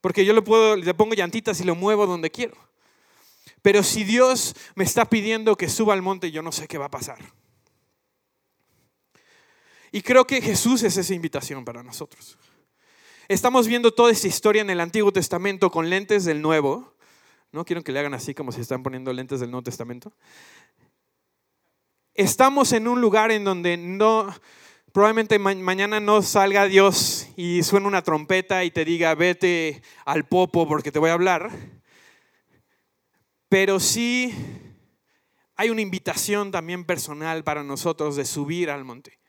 Porque 0.00 0.24
yo 0.24 0.32
le, 0.32 0.42
puedo, 0.42 0.76
le 0.76 0.94
pongo 0.94 1.14
llantitas 1.14 1.60
y 1.60 1.64
lo 1.64 1.74
muevo 1.74 2.06
donde 2.06 2.30
quiero. 2.30 2.56
Pero 3.62 3.82
si 3.82 4.04
Dios 4.04 4.54
me 4.74 4.84
está 4.84 5.06
pidiendo 5.06 5.56
que 5.56 5.68
suba 5.68 5.94
al 5.94 6.02
monte, 6.02 6.30
yo 6.30 6.42
no 6.42 6.52
sé 6.52 6.68
qué 6.68 6.78
va 6.78 6.86
a 6.86 6.90
pasar. 6.90 7.18
Y 9.90 10.02
creo 10.02 10.26
que 10.26 10.42
Jesús 10.42 10.82
es 10.82 10.96
esa 10.96 11.14
invitación 11.14 11.64
para 11.64 11.82
nosotros. 11.82 12.36
Estamos 13.28 13.66
viendo 13.66 13.94
toda 13.94 14.12
esta 14.12 14.28
historia 14.28 14.60
en 14.60 14.68
el 14.68 14.80
Antiguo 14.80 15.12
Testamento 15.12 15.70
con 15.70 15.88
lentes 15.88 16.24
del 16.24 16.42
Nuevo 16.42 16.93
no 17.54 17.64
quiero 17.64 17.84
que 17.84 17.92
le 17.92 18.00
hagan 18.00 18.14
así 18.14 18.34
como 18.34 18.50
si 18.50 18.60
están 18.60 18.82
poniendo 18.82 19.12
lentes 19.12 19.38
del 19.38 19.52
Nuevo 19.52 19.62
Testamento. 19.62 20.12
Estamos 22.12 22.72
en 22.72 22.88
un 22.88 23.00
lugar 23.00 23.30
en 23.30 23.44
donde 23.44 23.76
no, 23.76 24.34
probablemente 24.92 25.38
mañana 25.38 26.00
no 26.00 26.20
salga 26.22 26.66
Dios 26.66 27.28
y 27.36 27.62
suene 27.62 27.86
una 27.86 28.02
trompeta 28.02 28.64
y 28.64 28.72
te 28.72 28.84
diga, 28.84 29.14
vete 29.14 29.82
al 30.04 30.26
popo 30.26 30.66
porque 30.66 30.90
te 30.90 30.98
voy 30.98 31.10
a 31.10 31.12
hablar. 31.12 31.48
Pero 33.48 33.78
sí 33.78 34.34
hay 35.54 35.70
una 35.70 35.80
invitación 35.80 36.50
también 36.50 36.84
personal 36.84 37.44
para 37.44 37.62
nosotros 37.62 38.16
de 38.16 38.24
subir 38.24 38.68
al 38.68 38.82
monte, 38.82 39.20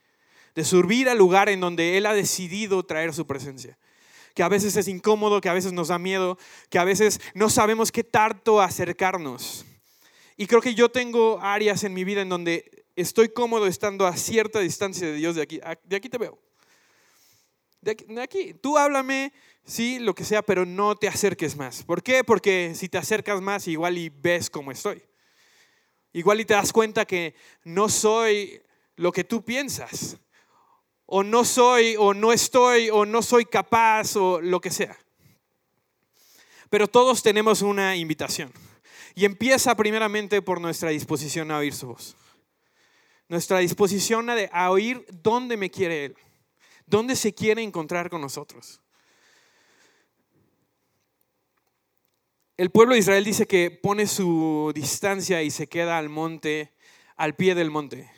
de 0.56 0.64
subir 0.66 1.10
al 1.10 1.20
lugar 1.20 1.48
en 1.50 1.60
donde 1.60 1.96
Él 1.96 2.08
ha 2.08 2.16
decidido 2.16 2.82
traer 2.88 3.14
su 3.14 3.28
presencia. 3.28 3.78
Que 4.36 4.44
a 4.44 4.50
veces 4.50 4.76
es 4.76 4.88
incómodo, 4.88 5.42
que 5.42 5.50
a 5.50 5.54
veces 5.54 5.74
nos 5.74 5.88
da 5.88 5.98
miedo, 5.98 6.38
que 6.70 6.78
a 6.78 6.84
veces 6.84 7.20
no 7.34 7.50
sabemos 7.50 7.92
qué 7.92 8.04
tanto 8.04 8.62
acercarnos. 8.62 9.66
Y 10.38 10.46
creo 10.46 10.62
que 10.62 10.76
yo 10.76 10.90
tengo 10.90 11.40
áreas 11.42 11.84
en 11.84 11.94
mi 11.94 12.04
vida 12.04 12.22
en 12.22 12.30
donde 12.30 12.86
estoy 12.96 13.30
cómodo 13.30 13.66
estando 13.66 14.06
a 14.06 14.16
cierta 14.16 14.60
distancia 14.60 15.08
de 15.08 15.14
Dios 15.14 15.36
de 15.36 15.42
aquí. 15.42 15.60
De 15.86 15.96
aquí 15.96 16.10
te 16.10 16.18
veo. 16.18 16.38
De 17.82 17.92
aquí, 17.92 18.06
de 18.06 18.22
aquí. 18.22 18.54
Tú 18.54 18.78
háblame, 18.78 19.32
sí, 19.64 20.00
lo 20.00 20.14
que 20.14 20.26
sea, 20.26 20.42
pero 20.42 20.66
no 20.66 20.96
te 20.96 21.08
acerques 21.08 21.56
más. 21.56 21.84
¿Por 21.84 22.04
qué? 22.04 22.24
Porque 22.24 22.74
si 22.76 22.90
te 22.90 22.98
acercas 22.98 23.42
más, 23.42 23.68
igual 23.68 23.98
y 23.98 24.10
ves 24.10 24.50
cómo 24.50 24.72
estoy. 24.72 25.02
Igual 26.12 26.42
y 26.42 26.46
te 26.46 26.54
das 26.54 26.74
cuenta 26.74 27.06
que 27.06 27.36
no 27.64 27.88
soy 27.90 28.62
lo 28.96 29.12
que 29.12 29.24
tú 29.24 29.44
piensas. 29.44 30.18
O 31.06 31.24
no 31.24 31.46
soy, 31.46 31.96
o 31.98 32.14
no 32.14 32.34
estoy, 32.34 32.90
o 32.90 33.06
no 33.06 33.22
soy 33.22 33.46
capaz, 33.46 34.16
o 34.16 34.42
lo 34.42 34.60
que 34.60 34.72
sea. 34.72 34.98
Pero 36.70 36.88
todos 36.88 37.22
tenemos 37.22 37.62
una 37.62 37.96
invitación. 37.96 38.52
Y 39.16 39.26
empieza 39.26 39.76
primeramente 39.76 40.42
por 40.42 40.60
nuestra 40.60 40.90
disposición 40.90 41.52
a 41.52 41.60
oír 41.60 41.74
su 41.74 41.88
voz. 41.88 42.16
Nuestra 43.30 43.60
disposición 43.60 44.30
a, 44.30 44.72
oír 44.72 45.06
dónde 45.24 45.58
me 45.58 45.72
quiere 45.72 46.06
Él, 46.06 46.16
dónde 46.86 47.16
se 47.16 47.34
quiere 47.34 47.64
encontrar 47.64 48.10
con 48.10 48.22
nosotros. 48.22 48.82
El 52.58 52.70
pueblo 52.70 52.94
de 52.94 53.00
Israel 53.00 53.24
dice 53.24 53.48
que 53.48 53.72
pone 53.72 54.06
su 54.08 54.72
distancia 54.76 55.42
y 55.44 55.52
se 55.52 55.68
queda 55.68 55.98
al 55.98 56.10
monte, 56.10 56.74
al 57.16 57.36
pie 57.36 57.56
del 57.56 57.72
monte. 57.72 58.10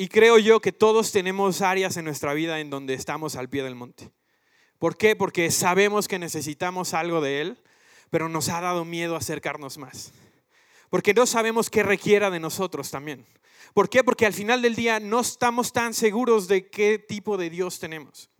Y 0.00 0.06
creo 0.06 0.38
yo 0.38 0.60
que 0.60 0.70
todos 0.70 1.10
tenemos 1.10 1.60
áreas 1.60 1.96
en 1.96 2.04
nuestra 2.04 2.32
vida 2.32 2.60
en 2.60 2.70
donde 2.70 2.94
estamos 2.94 3.34
al 3.34 3.48
pie 3.48 3.64
del 3.64 3.74
monte. 3.74 4.12
¿Por 4.78 4.96
qué? 4.96 5.16
Porque 5.16 5.50
sabemos 5.50 6.06
que 6.06 6.20
necesitamos 6.20 6.94
algo 6.94 7.20
de 7.20 7.40
Él, 7.40 7.58
pero 8.08 8.28
nos 8.28 8.48
ha 8.48 8.60
dado 8.60 8.84
miedo 8.84 9.16
acercarnos 9.16 9.76
más. 9.76 10.12
Porque 10.88 11.14
no 11.14 11.26
sabemos 11.26 11.68
qué 11.68 11.82
requiera 11.82 12.30
de 12.30 12.38
nosotros 12.38 12.92
también. 12.92 13.26
¿Por 13.74 13.90
qué? 13.90 14.04
Porque 14.04 14.24
al 14.24 14.32
final 14.32 14.62
del 14.62 14.76
día 14.76 15.00
no 15.00 15.18
estamos 15.18 15.72
tan 15.72 15.92
seguros 15.92 16.46
de 16.46 16.70
qué 16.70 17.00
tipo 17.00 17.36
de 17.36 17.50
Dios 17.50 17.80
tenemos. 17.80 18.30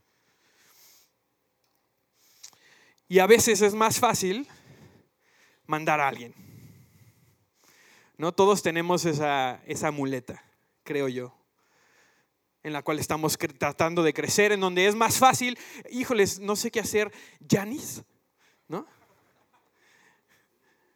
Y 3.09 3.19
a 3.19 3.27
veces 3.27 3.63
es 3.63 3.75
más 3.75 3.99
fácil 3.99 4.47
mandar 5.67 5.99
a 5.99 6.07
alguien. 6.07 6.37
No 8.17 8.31
todos 8.31 8.63
tenemos 8.63 9.05
esa, 9.07 9.61
esa 9.67 9.91
muleta, 9.91 10.45
creo 10.85 11.09
yo, 11.09 11.38
en 12.69 12.73
la 12.73 12.83
cual 12.83 13.01
estamos 13.01 13.37
tratando 13.59 14.03
de 14.05 14.15
crecer, 14.15 14.53
en 14.53 14.61
donde 14.61 14.87
es 14.87 14.95
más 14.95 15.19
fácil, 15.19 15.59
híjoles, 15.91 16.39
no 16.39 16.55
sé 16.55 16.71
qué 16.71 16.81
hacer, 16.81 17.11
Janis, 17.51 18.03
¿no? 18.69 18.87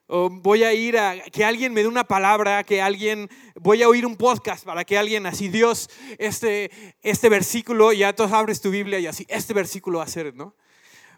O 0.07 0.29
voy 0.29 0.62
a 0.62 0.75
ir 0.75 0.99
a 0.99 1.19
que 1.33 1.45
alguien 1.45 1.73
me 1.73 1.81
dé 1.81 1.88
una 1.88 2.05
palabra, 2.05 2.62
que 2.64 2.83
alguien, 2.83 3.31
voy 3.55 3.83
a 3.83 3.88
oír 3.88 4.05
un 4.05 4.17
podcast 4.17 4.64
para 4.64 4.85
que 4.85 4.99
alguien 4.99 5.26
así, 5.26 5.49
Dios, 5.49 5.88
este, 6.19 6.71
este 7.00 7.29
versículo, 7.29 7.93
ya 7.93 8.14
tú 8.14 8.25
abres 8.25 8.61
tu 8.61 8.71
Biblia 8.71 8.99
y 8.99 9.07
así, 9.07 9.25
este 9.29 9.55
versículo 9.55 9.99
va 9.99 10.05
a 10.05 10.09
ser, 10.09 10.35
¿no? 10.35 10.55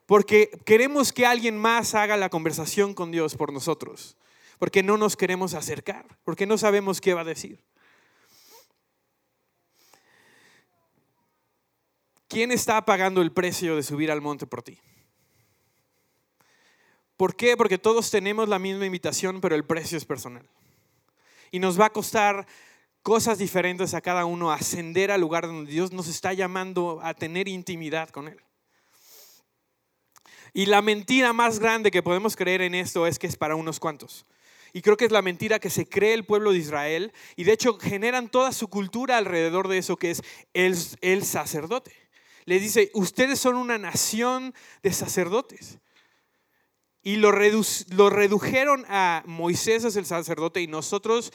Porque 0.06 0.50
queremos 0.64 1.12
que 1.12 1.26
alguien 1.26 1.58
más 1.58 1.94
haga 1.94 2.16
la 2.16 2.28
conversación 2.28 2.94
con 2.94 3.10
Dios 3.10 3.36
por 3.36 3.52
nosotros, 3.52 4.16
porque 4.58 4.82
no 4.84 4.96
nos 4.96 5.16
queremos 5.16 5.54
acercar, 5.54 6.06
porque 6.22 6.46
no 6.46 6.56
sabemos 6.56 7.00
qué 7.00 7.14
va 7.14 7.22
a 7.22 7.24
decir. 7.24 7.64
¿Quién 12.34 12.50
está 12.50 12.84
pagando 12.84 13.22
el 13.22 13.30
precio 13.30 13.76
de 13.76 13.84
subir 13.84 14.10
al 14.10 14.20
monte 14.20 14.44
por 14.44 14.60
ti? 14.60 14.76
¿Por 17.16 17.36
qué? 17.36 17.56
Porque 17.56 17.78
todos 17.78 18.10
tenemos 18.10 18.48
la 18.48 18.58
misma 18.58 18.86
invitación, 18.86 19.40
pero 19.40 19.54
el 19.54 19.64
precio 19.64 19.96
es 19.96 20.04
personal. 20.04 20.44
Y 21.52 21.60
nos 21.60 21.78
va 21.78 21.86
a 21.86 21.90
costar 21.90 22.44
cosas 23.02 23.38
diferentes 23.38 23.94
a 23.94 24.00
cada 24.00 24.24
uno, 24.24 24.50
ascender 24.50 25.12
al 25.12 25.20
lugar 25.20 25.46
donde 25.46 25.70
Dios 25.70 25.92
nos 25.92 26.08
está 26.08 26.32
llamando 26.32 26.98
a 27.04 27.14
tener 27.14 27.46
intimidad 27.46 28.08
con 28.08 28.26
Él. 28.26 28.40
Y 30.52 30.66
la 30.66 30.82
mentira 30.82 31.32
más 31.32 31.60
grande 31.60 31.92
que 31.92 32.02
podemos 32.02 32.34
creer 32.34 32.62
en 32.62 32.74
esto 32.74 33.06
es 33.06 33.20
que 33.20 33.28
es 33.28 33.36
para 33.36 33.54
unos 33.54 33.78
cuantos. 33.78 34.26
Y 34.72 34.82
creo 34.82 34.96
que 34.96 35.04
es 35.04 35.12
la 35.12 35.22
mentira 35.22 35.60
que 35.60 35.70
se 35.70 35.88
cree 35.88 36.14
el 36.14 36.26
pueblo 36.26 36.50
de 36.50 36.58
Israel. 36.58 37.12
Y 37.36 37.44
de 37.44 37.52
hecho 37.52 37.78
generan 37.78 38.28
toda 38.28 38.50
su 38.50 38.66
cultura 38.66 39.18
alrededor 39.18 39.68
de 39.68 39.78
eso 39.78 39.96
que 39.96 40.10
es 40.10 40.22
el, 40.52 40.76
el 41.00 41.24
sacerdote. 41.24 42.03
Le 42.46 42.60
dice, 42.60 42.90
ustedes 42.94 43.38
son 43.38 43.56
una 43.56 43.78
nación 43.78 44.54
de 44.82 44.92
sacerdotes. 44.92 45.78
Y 47.02 47.16
lo, 47.16 47.30
redujeron 47.32 48.84
a 48.88 49.22
Moisés 49.26 49.84
es 49.84 49.96
el 49.96 50.06
sacerdote 50.06 50.62
y 50.62 50.66
nosotros 50.66 51.32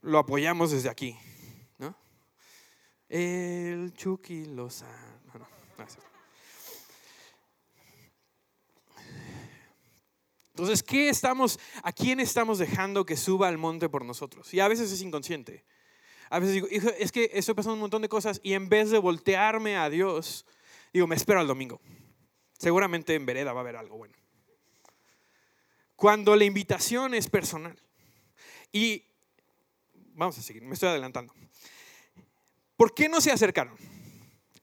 lo 0.00 0.18
apoyamos 0.18 0.70
desde 0.70 0.88
aquí. 0.88 1.16
¿no? 1.78 1.96
El 3.08 3.92
Chucky 3.94 4.44
Lozano. 4.46 5.12
Entonces, 10.50 10.82
¿qué 10.82 11.08
estamos, 11.08 11.58
¿a 11.82 11.92
quién 11.92 12.20
estamos 12.20 12.58
dejando 12.58 13.06
que 13.06 13.16
suba 13.16 13.48
al 13.48 13.56
monte 13.56 13.88
por 13.88 14.04
nosotros? 14.04 14.52
Y 14.52 14.60
a 14.60 14.68
veces 14.68 14.92
es 14.92 15.00
inconsciente. 15.00 15.64
A 16.32 16.38
veces 16.38 16.54
digo, 16.54 16.66
es 16.70 17.12
que 17.12 17.30
estoy 17.32 17.54
pasando 17.54 17.74
un 17.74 17.80
montón 17.80 18.02
de 18.02 18.08
cosas 18.08 18.40
y 18.42 18.54
en 18.54 18.68
vez 18.68 18.90
de 18.90 18.98
voltearme 18.98 19.76
a 19.76 19.90
Dios, 19.90 20.46
digo, 20.92 21.06
me 21.06 21.14
espero 21.14 21.40
al 21.40 21.46
domingo. 21.46 21.80
Seguramente 22.58 23.14
en 23.14 23.26
vereda 23.26 23.52
va 23.52 23.60
a 23.60 23.62
haber 23.62 23.76
algo 23.76 23.96
bueno 23.98 24.14
cuando 26.02 26.34
la 26.34 26.42
invitación 26.42 27.14
es 27.14 27.30
personal. 27.30 27.78
Y 28.72 29.04
vamos 30.14 30.36
a 30.36 30.42
seguir, 30.42 30.64
me 30.64 30.74
estoy 30.74 30.88
adelantando. 30.88 31.32
¿Por 32.76 32.92
qué 32.92 33.08
no 33.08 33.20
se 33.20 33.30
acercaron? 33.30 33.76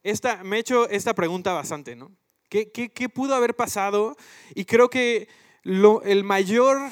Esta, 0.03 0.43
me 0.43 0.57
he 0.57 0.59
hecho 0.59 0.89
esta 0.89 1.13
pregunta 1.13 1.53
bastante, 1.53 1.95
¿no? 1.95 2.11
¿Qué, 2.49 2.69
qué, 2.71 3.07
pudo 3.07 3.35
haber 3.35 3.55
pasado? 3.55 4.17
Y 4.53 4.65
creo 4.65 4.89
que 4.89 5.29
lo, 5.63 6.01
el 6.01 6.25
mayor 6.25 6.89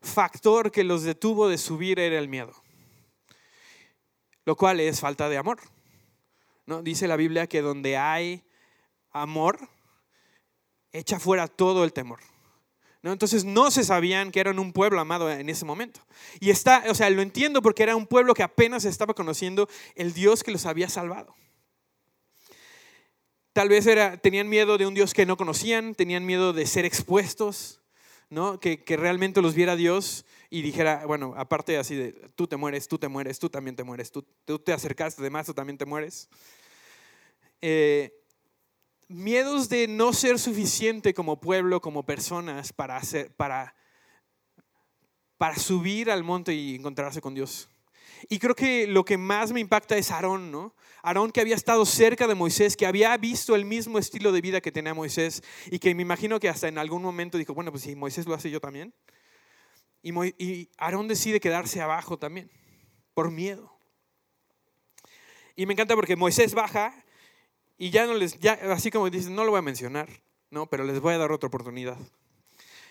factor 0.00 0.70
que 0.70 0.84
los 0.84 1.02
detuvo 1.02 1.48
de 1.48 1.58
subir 1.58 1.98
era 1.98 2.20
el 2.20 2.28
miedo, 2.28 2.54
lo 4.44 4.56
cual 4.56 4.80
es 4.80 5.00
falta 5.00 5.28
de 5.28 5.38
amor. 5.38 5.58
¿no? 6.66 6.82
Dice 6.82 7.08
la 7.08 7.16
Biblia 7.16 7.46
que 7.46 7.62
donde 7.62 7.96
hay 7.96 8.44
amor, 9.10 9.58
echa 10.92 11.18
fuera 11.18 11.48
todo 11.48 11.84
el 11.84 11.92
temor. 11.92 12.20
Entonces 13.02 13.44
no 13.44 13.70
se 13.70 13.82
sabían 13.82 14.30
que 14.30 14.40
eran 14.40 14.58
un 14.58 14.72
pueblo 14.72 15.00
amado 15.00 15.30
en 15.30 15.48
ese 15.48 15.64
momento. 15.64 16.00
Y 16.38 16.50
está, 16.50 16.84
o 16.88 16.94
sea, 16.94 17.08
lo 17.08 17.22
entiendo 17.22 17.62
porque 17.62 17.82
era 17.82 17.96
un 17.96 18.06
pueblo 18.06 18.34
que 18.34 18.42
apenas 18.42 18.84
estaba 18.84 19.14
conociendo 19.14 19.68
el 19.94 20.12
Dios 20.12 20.42
que 20.42 20.50
los 20.50 20.66
había 20.66 20.88
salvado. 20.88 21.34
Tal 23.52 23.68
vez 23.68 23.86
era, 23.86 24.18
tenían 24.18 24.48
miedo 24.48 24.76
de 24.78 24.86
un 24.86 24.94
Dios 24.94 25.14
que 25.14 25.26
no 25.26 25.36
conocían, 25.36 25.94
tenían 25.94 26.26
miedo 26.26 26.52
de 26.52 26.66
ser 26.66 26.84
expuestos, 26.84 27.80
¿no? 28.28 28.60
que, 28.60 28.84
realmente 28.86 29.42
los 29.42 29.54
viera 29.54 29.76
Dios 29.76 30.24
y 30.50 30.62
dijera, 30.62 31.06
bueno, 31.06 31.32
aparte 31.36 31.78
así 31.78 31.94
de, 31.94 32.12
tú 32.34 32.48
te 32.48 32.56
mueres, 32.56 32.88
tú 32.88 32.98
te 32.98 33.06
mueres, 33.06 33.38
tú 33.38 33.48
también 33.48 33.76
te 33.76 33.84
mueres, 33.84 34.10
tú, 34.10 34.26
tú 34.44 34.58
te 34.58 34.72
acercaste, 34.72 35.22
además 35.22 35.46
tú 35.46 35.54
también 35.54 35.78
te 35.78 35.86
mueres. 35.86 36.28
Eh, 37.62 38.12
miedos 39.06 39.68
de 39.68 39.86
no 39.86 40.12
ser 40.12 40.40
suficiente 40.40 41.14
como 41.14 41.40
pueblo, 41.40 41.80
como 41.80 42.04
personas 42.04 42.72
para, 42.72 42.96
hacer, 42.96 43.32
para, 43.36 43.76
para 45.38 45.56
subir 45.56 46.10
al 46.10 46.24
monte 46.24 46.52
y 46.52 46.74
encontrarse 46.74 47.20
con 47.20 47.34
Dios. 47.34 47.68
Y 48.28 48.40
creo 48.40 48.56
que 48.56 48.88
lo 48.88 49.04
que 49.04 49.16
más 49.16 49.52
me 49.52 49.60
impacta 49.60 49.96
es 49.96 50.10
Aarón, 50.10 50.50
¿no? 50.50 50.74
Aarón 51.02 51.30
que 51.30 51.40
había 51.40 51.54
estado 51.54 51.86
cerca 51.86 52.26
de 52.26 52.34
Moisés, 52.34 52.76
que 52.76 52.86
había 52.86 53.16
visto 53.16 53.54
el 53.54 53.64
mismo 53.64 53.98
estilo 53.98 54.32
de 54.32 54.40
vida 54.40 54.60
que 54.60 54.72
tenía 54.72 54.94
Moisés 54.94 55.42
y 55.70 55.78
que 55.78 55.94
me 55.94 56.02
imagino 56.02 56.40
que 56.40 56.48
hasta 56.48 56.66
en 56.66 56.76
algún 56.76 57.02
momento 57.02 57.38
dijo, 57.38 57.54
bueno, 57.54 57.70
pues 57.70 57.84
si 57.84 57.94
Moisés 57.94 58.26
lo 58.26 58.34
hace 58.34 58.50
yo 58.50 58.60
también. 58.60 58.92
Y, 60.02 60.12
y 60.42 60.68
Aarón 60.78 61.08
decide 61.08 61.40
quedarse 61.40 61.80
abajo 61.80 62.18
también, 62.18 62.50
por 63.14 63.30
miedo. 63.30 63.76
Y 65.56 65.66
me 65.66 65.74
encanta 65.74 65.94
porque 65.94 66.16
Moisés 66.16 66.54
baja 66.54 66.94
y 67.76 67.90
ya 67.90 68.06
no 68.06 68.14
les, 68.14 68.38
ya, 68.40 68.52
así 68.72 68.90
como 68.90 69.08
dicen, 69.10 69.34
no 69.34 69.44
lo 69.44 69.50
voy 69.50 69.58
a 69.58 69.62
mencionar, 69.62 70.08
¿no? 70.50 70.66
Pero 70.66 70.84
les 70.84 71.00
voy 71.00 71.14
a 71.14 71.18
dar 71.18 71.32
otra 71.32 71.48
oportunidad. 71.48 71.96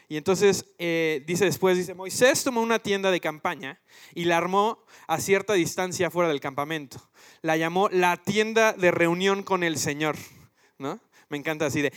Y 0.07 0.17
entonces 0.17 0.65
eh, 0.79 1.23
dice 1.27 1.45
después, 1.45 1.77
dice, 1.77 1.93
Moisés 1.93 2.43
tomó 2.43 2.61
una 2.61 2.79
tienda 2.79 3.11
de 3.11 3.19
campaña 3.19 3.79
y 4.15 4.25
la 4.25 4.37
armó 4.37 4.83
a 5.07 5.19
cierta 5.19 5.53
distancia 5.53 6.09
fuera 6.09 6.29
del 6.29 6.39
campamento. 6.39 7.09
La 7.43 7.55
llamó 7.55 7.89
la 7.89 8.17
tienda 8.17 8.73
de 8.73 8.89
reunión 8.89 9.43
con 9.43 9.63
el 9.63 9.77
Señor, 9.77 10.15
¿no? 10.79 10.99
Me 11.29 11.37
encanta 11.37 11.67
así 11.67 11.83
de, 11.83 11.93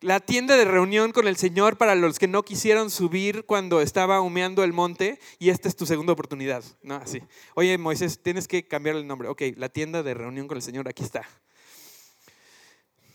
la 0.00 0.20
tienda 0.20 0.56
de 0.56 0.64
reunión 0.64 1.12
con 1.12 1.26
el 1.26 1.36
Señor 1.36 1.78
para 1.78 1.94
los 1.94 2.18
que 2.18 2.28
no 2.28 2.44
quisieron 2.44 2.90
subir 2.90 3.44
cuando 3.46 3.80
estaba 3.80 4.20
humeando 4.20 4.62
el 4.62 4.72
monte 4.72 5.18
y 5.38 5.48
esta 5.48 5.68
es 5.68 5.76
tu 5.76 5.86
segunda 5.86 6.12
oportunidad. 6.12 6.62
No, 6.82 6.96
así. 6.96 7.22
Oye, 7.54 7.78
Moisés, 7.78 8.22
tienes 8.22 8.46
que 8.46 8.66
cambiar 8.66 8.96
el 8.96 9.06
nombre. 9.06 9.28
Ok, 9.28 9.42
la 9.56 9.68
tienda 9.68 10.02
de 10.02 10.14
reunión 10.14 10.48
con 10.48 10.58
el 10.58 10.62
Señor, 10.62 10.88
aquí 10.88 11.02
está. 11.02 11.22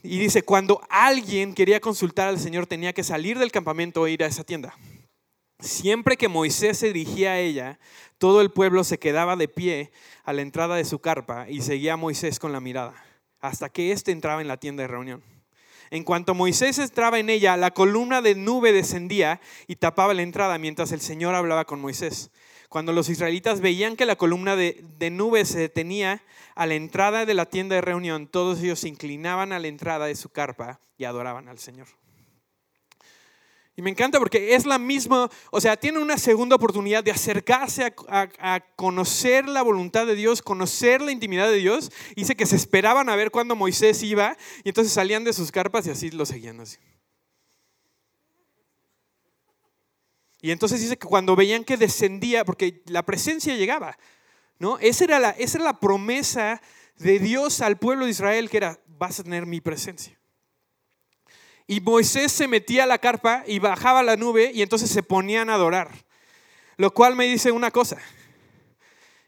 Y 0.03 0.17
dice, 0.17 0.41
cuando 0.41 0.81
alguien 0.89 1.53
quería 1.53 1.79
consultar 1.79 2.27
al 2.27 2.39
Señor 2.39 2.65
tenía 2.65 2.93
que 2.93 3.03
salir 3.03 3.37
del 3.37 3.51
campamento 3.51 4.07
e 4.07 4.11
ir 4.11 4.23
a 4.23 4.27
esa 4.27 4.43
tienda. 4.43 4.75
Siempre 5.59 6.17
que 6.17 6.27
Moisés 6.27 6.79
se 6.79 6.87
dirigía 6.91 7.33
a 7.33 7.39
ella, 7.39 7.79
todo 8.17 8.41
el 8.41 8.51
pueblo 8.51 8.83
se 8.83 8.97
quedaba 8.97 9.35
de 9.35 9.47
pie 9.47 9.91
a 10.23 10.33
la 10.33 10.41
entrada 10.41 10.75
de 10.75 10.85
su 10.85 10.97
carpa 10.97 11.47
y 11.47 11.61
seguía 11.61 11.93
a 11.93 11.97
Moisés 11.97 12.39
con 12.39 12.51
la 12.51 12.59
mirada, 12.59 12.95
hasta 13.39 13.69
que 13.69 13.91
éste 13.91 14.11
entraba 14.11 14.41
en 14.41 14.47
la 14.47 14.57
tienda 14.57 14.81
de 14.81 14.87
reunión. 14.87 15.23
En 15.91 16.05
cuanto 16.05 16.33
Moisés 16.33 16.79
entraba 16.79 17.19
en 17.19 17.29
ella, 17.29 17.57
la 17.57 17.71
columna 17.71 18.21
de 18.21 18.33
nube 18.33 18.71
descendía 18.71 19.41
y 19.67 19.75
tapaba 19.75 20.13
la 20.13 20.21
entrada 20.21 20.57
mientras 20.57 20.93
el 20.93 21.01
Señor 21.01 21.35
hablaba 21.35 21.65
con 21.65 21.81
Moisés. 21.81 22.31
Cuando 22.69 22.93
los 22.93 23.09
israelitas 23.09 23.59
veían 23.59 23.97
que 23.97 24.05
la 24.05 24.15
columna 24.15 24.55
de, 24.55 25.09
nube 25.11 25.43
se 25.43 25.59
detenía 25.59 26.23
a 26.55 26.65
la 26.65 26.75
entrada 26.75 27.25
de 27.25 27.33
la 27.33 27.45
tienda 27.45 27.75
de 27.75 27.81
reunión, 27.81 28.27
todos 28.27 28.61
ellos 28.61 28.79
se 28.79 28.87
inclinaban 28.87 29.51
a 29.51 29.59
la 29.59 29.67
entrada 29.67 30.05
de 30.05 30.15
su 30.15 30.29
carpa 30.29 30.79
y 30.97 31.03
adoraban 31.03 31.49
al 31.49 31.59
Señor. 31.59 31.87
Me 33.81 33.89
encanta 33.89 34.19
porque 34.19 34.53
es 34.53 34.67
la 34.67 34.77
misma, 34.77 35.27
o 35.49 35.59
sea, 35.59 35.75
tiene 35.75 35.97
una 35.97 36.19
segunda 36.19 36.55
oportunidad 36.55 37.03
de 37.03 37.09
acercarse 37.09 37.91
a, 38.07 38.59
conocer 38.75 39.47
la 39.47 39.63
voluntad 39.63 40.05
de 40.05 40.13
Dios, 40.13 40.43
conocer 40.43 41.01
la 41.01 41.11
intimidad 41.11 41.49
de 41.49 41.57
Dios. 41.57 41.91
Dice 42.15 42.35
que 42.35 42.45
se 42.45 42.55
esperaban 42.55 43.09
a 43.09 43.15
ver 43.15 43.31
cuándo 43.31 43.55
Moisés 43.55 44.03
iba 44.03 44.37
y 44.63 44.69
entonces 44.69 44.93
salían 44.93 45.23
de 45.23 45.33
sus 45.33 45.51
carpas 45.51 45.87
y 45.87 45.89
así 45.89 46.11
lo 46.11 46.27
seguían 46.27 46.59
así. 46.59 46.77
Y 50.41 50.51
entonces 50.51 50.79
dice 50.79 50.97
que 50.97 51.07
cuando 51.07 51.35
veían 51.35 51.63
que 51.63 51.75
descendía, 51.75 52.45
porque 52.45 52.83
la 52.85 53.03
presencia 53.03 53.55
llegaba, 53.55 53.97
¿no? 54.59 54.77
Esa 54.77 55.05
era 55.05 55.19
la, 55.19 55.31
esa 55.31 55.57
era 55.57 55.65
la 55.65 55.79
promesa 55.79 56.61
de 56.97 57.17
Dios 57.17 57.61
al 57.61 57.79
pueblo 57.79 58.05
de 58.05 58.11
Israel, 58.11 58.47
que 58.51 58.57
era, 58.57 58.79
vas 58.85 59.19
a 59.19 59.23
tener 59.23 59.47
mi 59.47 59.59
presencia. 59.59 60.20
Y 61.71 61.79
Moisés 61.79 62.33
se 62.33 62.49
metía 62.49 62.83
a 62.83 62.85
la 62.85 62.97
carpa 62.97 63.45
y 63.47 63.59
bajaba 63.59 64.03
la 64.03 64.17
nube 64.17 64.51
y 64.53 64.61
entonces 64.61 64.89
se 64.89 65.03
ponían 65.03 65.49
a 65.49 65.53
adorar. 65.53 65.89
Lo 66.75 66.93
cual 66.93 67.15
me 67.15 67.25
dice 67.25 67.49
una 67.49 67.71
cosa. 67.71 67.97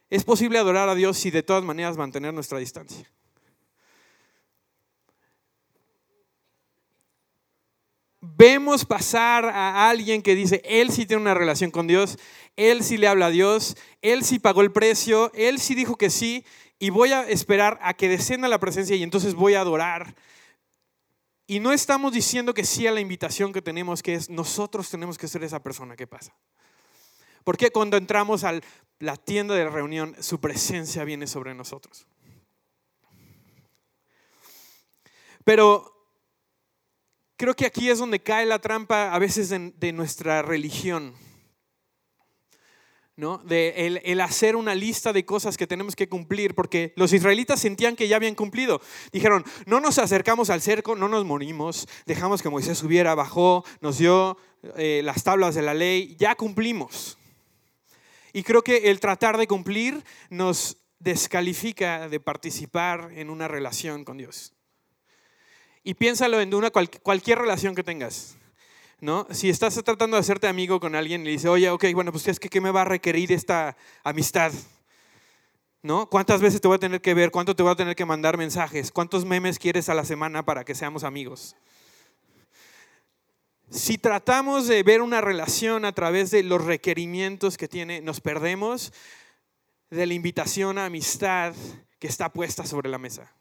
Es 0.10 0.26
posible 0.26 0.60
adorar 0.60 0.90
a 0.90 0.96
Dios 0.96 1.26
y 1.26 1.32
de 1.32 1.42
todas 1.42 1.64
maneras 1.64 1.96
mantener 1.96 2.34
nuestra 2.34 2.58
distancia. 2.58 3.10
Vemos 8.20 8.84
pasar 8.84 9.46
a 9.46 9.90
alguien 9.90 10.22
que 10.22 10.36
dice, 10.36 10.62
él 10.66 10.92
sí 10.92 11.06
tiene 11.06 11.22
una 11.22 11.34
relación 11.34 11.72
con 11.72 11.88
Dios, 11.88 12.20
él 12.58 12.84
sí 12.84 12.98
le 12.98 13.08
habla 13.08 13.28
a 13.28 13.32
Dios, 13.32 13.78
él 14.02 14.26
sí 14.26 14.38
pagó 14.38 14.64
el 14.64 14.74
precio, 14.74 15.32
él 15.34 15.60
sí 15.60 15.76
dijo 15.76 15.96
que 15.96 16.10
sí, 16.10 16.44
y 16.78 16.90
voy 16.90 17.14
a 17.14 17.26
esperar 17.26 17.80
a 17.82 17.94
que 17.94 18.10
descienda 18.10 18.50
la 18.50 18.60
presencia 18.60 18.98
y 18.98 19.04
entonces 19.04 19.34
voy 19.34 19.54
a 19.54 19.62
adorar 19.62 20.14
y 21.46 21.60
no 21.60 21.72
estamos 21.74 22.14
diciendo 22.14 22.54
que 22.54 22.64
sí 22.64 22.88
a 22.88 22.92
la 22.92 23.02
invitación 23.02 23.52
que 23.52 23.62
tenemos, 23.62 24.02
que 24.02 24.16
es 24.16 24.30
nosotros 24.30 24.90
tenemos 24.90 25.18
que 25.18 25.28
ser 25.28 25.44
esa 25.44 25.62
persona 25.62 25.96
que 25.96 26.08
pasa. 26.08 26.34
Porque 27.44 27.72
cuando 27.72 27.98
entramos 27.98 28.44
a 28.44 28.60
la 29.00 29.18
tienda 29.18 29.54
de 29.54 29.70
reunión, 29.70 30.16
su 30.22 30.40
presencia 30.40 31.04
viene 31.04 31.28
sobre 31.28 31.54
nosotros. 31.54 32.08
Pero 35.44 36.08
creo 37.36 37.54
que 37.54 37.66
aquí 37.66 37.90
es 37.90 38.00
donde 38.00 38.22
cae 38.22 38.46
la 38.46 38.60
trampa 38.60 39.14
a 39.14 39.20
veces 39.20 39.50
de 39.50 39.92
nuestra 39.92 40.42
religión. 40.42 41.14
¿No? 43.16 43.38
De 43.40 44.02
el, 44.04 44.22
hacer 44.22 44.56
una 44.56 44.74
lista 44.74 45.14
de 45.14 45.26
cosas 45.26 45.58
que 45.58 45.68
tenemos 45.68 45.96
que 45.96 46.10
cumplir, 46.10 46.56
porque 46.56 46.94
los 46.96 47.14
israelitas 47.14 47.60
sentían 47.60 47.96
que 47.96 48.08
ya 48.08 48.16
habían 48.16 48.36
cumplido. 48.36 48.82
Dijeron, 49.12 49.44
no 49.66 49.80
nos 49.80 50.00
acercamos 50.00 50.50
al 50.50 50.62
cerco, 50.62 50.96
no 50.96 51.08
nos 51.08 51.26
morimos, 51.26 51.88
dejamos 52.06 52.42
que 52.42 52.50
Moisés 52.50 52.78
subiera, 52.78 53.16
bajó, 53.16 53.64
nos 53.82 53.98
dio 53.98 54.38
eh, 54.78 55.02
las 55.04 55.24
tablas 55.24 55.56
de 55.56 55.62
la 55.62 55.74
ley, 55.74 56.16
ya 56.18 56.36
cumplimos. 56.36 57.18
Y 58.34 58.44
creo 58.44 58.64
que 58.64 58.90
el 58.90 59.00
tratar 59.00 59.38
de 59.38 59.48
cumplir 59.48 60.04
nos 60.30 60.78
descalifica 60.98 62.10
de 62.10 62.20
participar 62.20 63.12
en 63.14 63.30
una 63.30 63.48
relación 63.48 64.04
con 64.06 64.18
Dios. 64.18 64.54
Y 65.84 65.96
piénsalo 65.96 66.40
en 66.40 66.54
una, 66.54 66.72
cualquier 66.72 67.40
relación 67.40 67.76
que 67.76 67.84
tengas. 67.84 68.38
¿No? 69.04 69.28
Si 69.32 69.50
estás 69.50 69.76
tratando 69.84 70.16
de 70.16 70.22
hacerte 70.22 70.48
amigo 70.48 70.80
con 70.80 70.96
alguien 70.96 71.22
y 71.22 71.26
le 71.26 71.32
dices, 71.32 71.50
oye, 71.50 71.70
ok, 71.70 71.88
bueno, 71.94 72.14
pues 72.14 72.26
es 72.30 72.40
que 72.40 72.48
¿qué 72.48 72.62
me 72.62 72.72
va 72.72 72.84
a 72.84 72.86
requerir 72.86 73.34
esta 73.34 73.76
amistad? 74.02 74.54
¿No? 75.82 76.10
¿Cuántas 76.10 76.40
veces 76.40 76.62
te 76.62 76.70
voy 76.70 76.76
a 76.76 76.80
tener 76.80 77.02
que 77.02 77.14
ver? 77.14 77.30
¿Cuánto 77.30 77.54
te 77.54 77.64
voy 77.64 77.74
a 77.74 77.76
tener 77.76 77.98
que 77.98 78.06
mandar 78.06 78.38
mensajes? 78.38 78.94
¿Cuántos 78.94 79.26
memes 79.26 79.60
quieres 79.60 79.90
a 79.90 79.94
la 79.94 80.06
semana 80.06 80.46
para 80.46 80.64
que 80.64 80.74
seamos 80.74 81.04
amigos? 81.04 81.58
Si 83.70 83.98
tratamos 83.98 84.70
de 84.70 84.82
ver 84.84 85.02
una 85.02 85.20
relación 85.20 85.84
a 85.84 85.92
través 85.92 86.32
de 86.32 86.42
los 86.42 86.64
requerimientos 86.64 87.58
que 87.58 87.68
tiene, 87.68 88.00
nos 88.00 88.22
perdemos 88.22 88.94
de 89.90 90.06
la 90.06 90.14
invitación 90.14 90.78
a 90.78 90.86
amistad 90.86 91.54
que 92.00 92.08
está 92.08 92.32
puesta 92.32 92.66
sobre 92.66 92.90
la 92.90 93.00
mesa. 93.00 93.36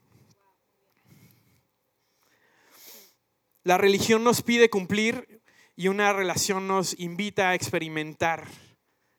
La 3.62 3.78
religión 3.78 4.24
nos 4.24 4.42
pide 4.42 4.68
cumplir 4.68 5.40
y 5.76 5.88
una 5.88 6.12
relación 6.12 6.66
nos 6.66 6.98
invita 6.98 7.50
a 7.50 7.54
experimentar 7.54 8.48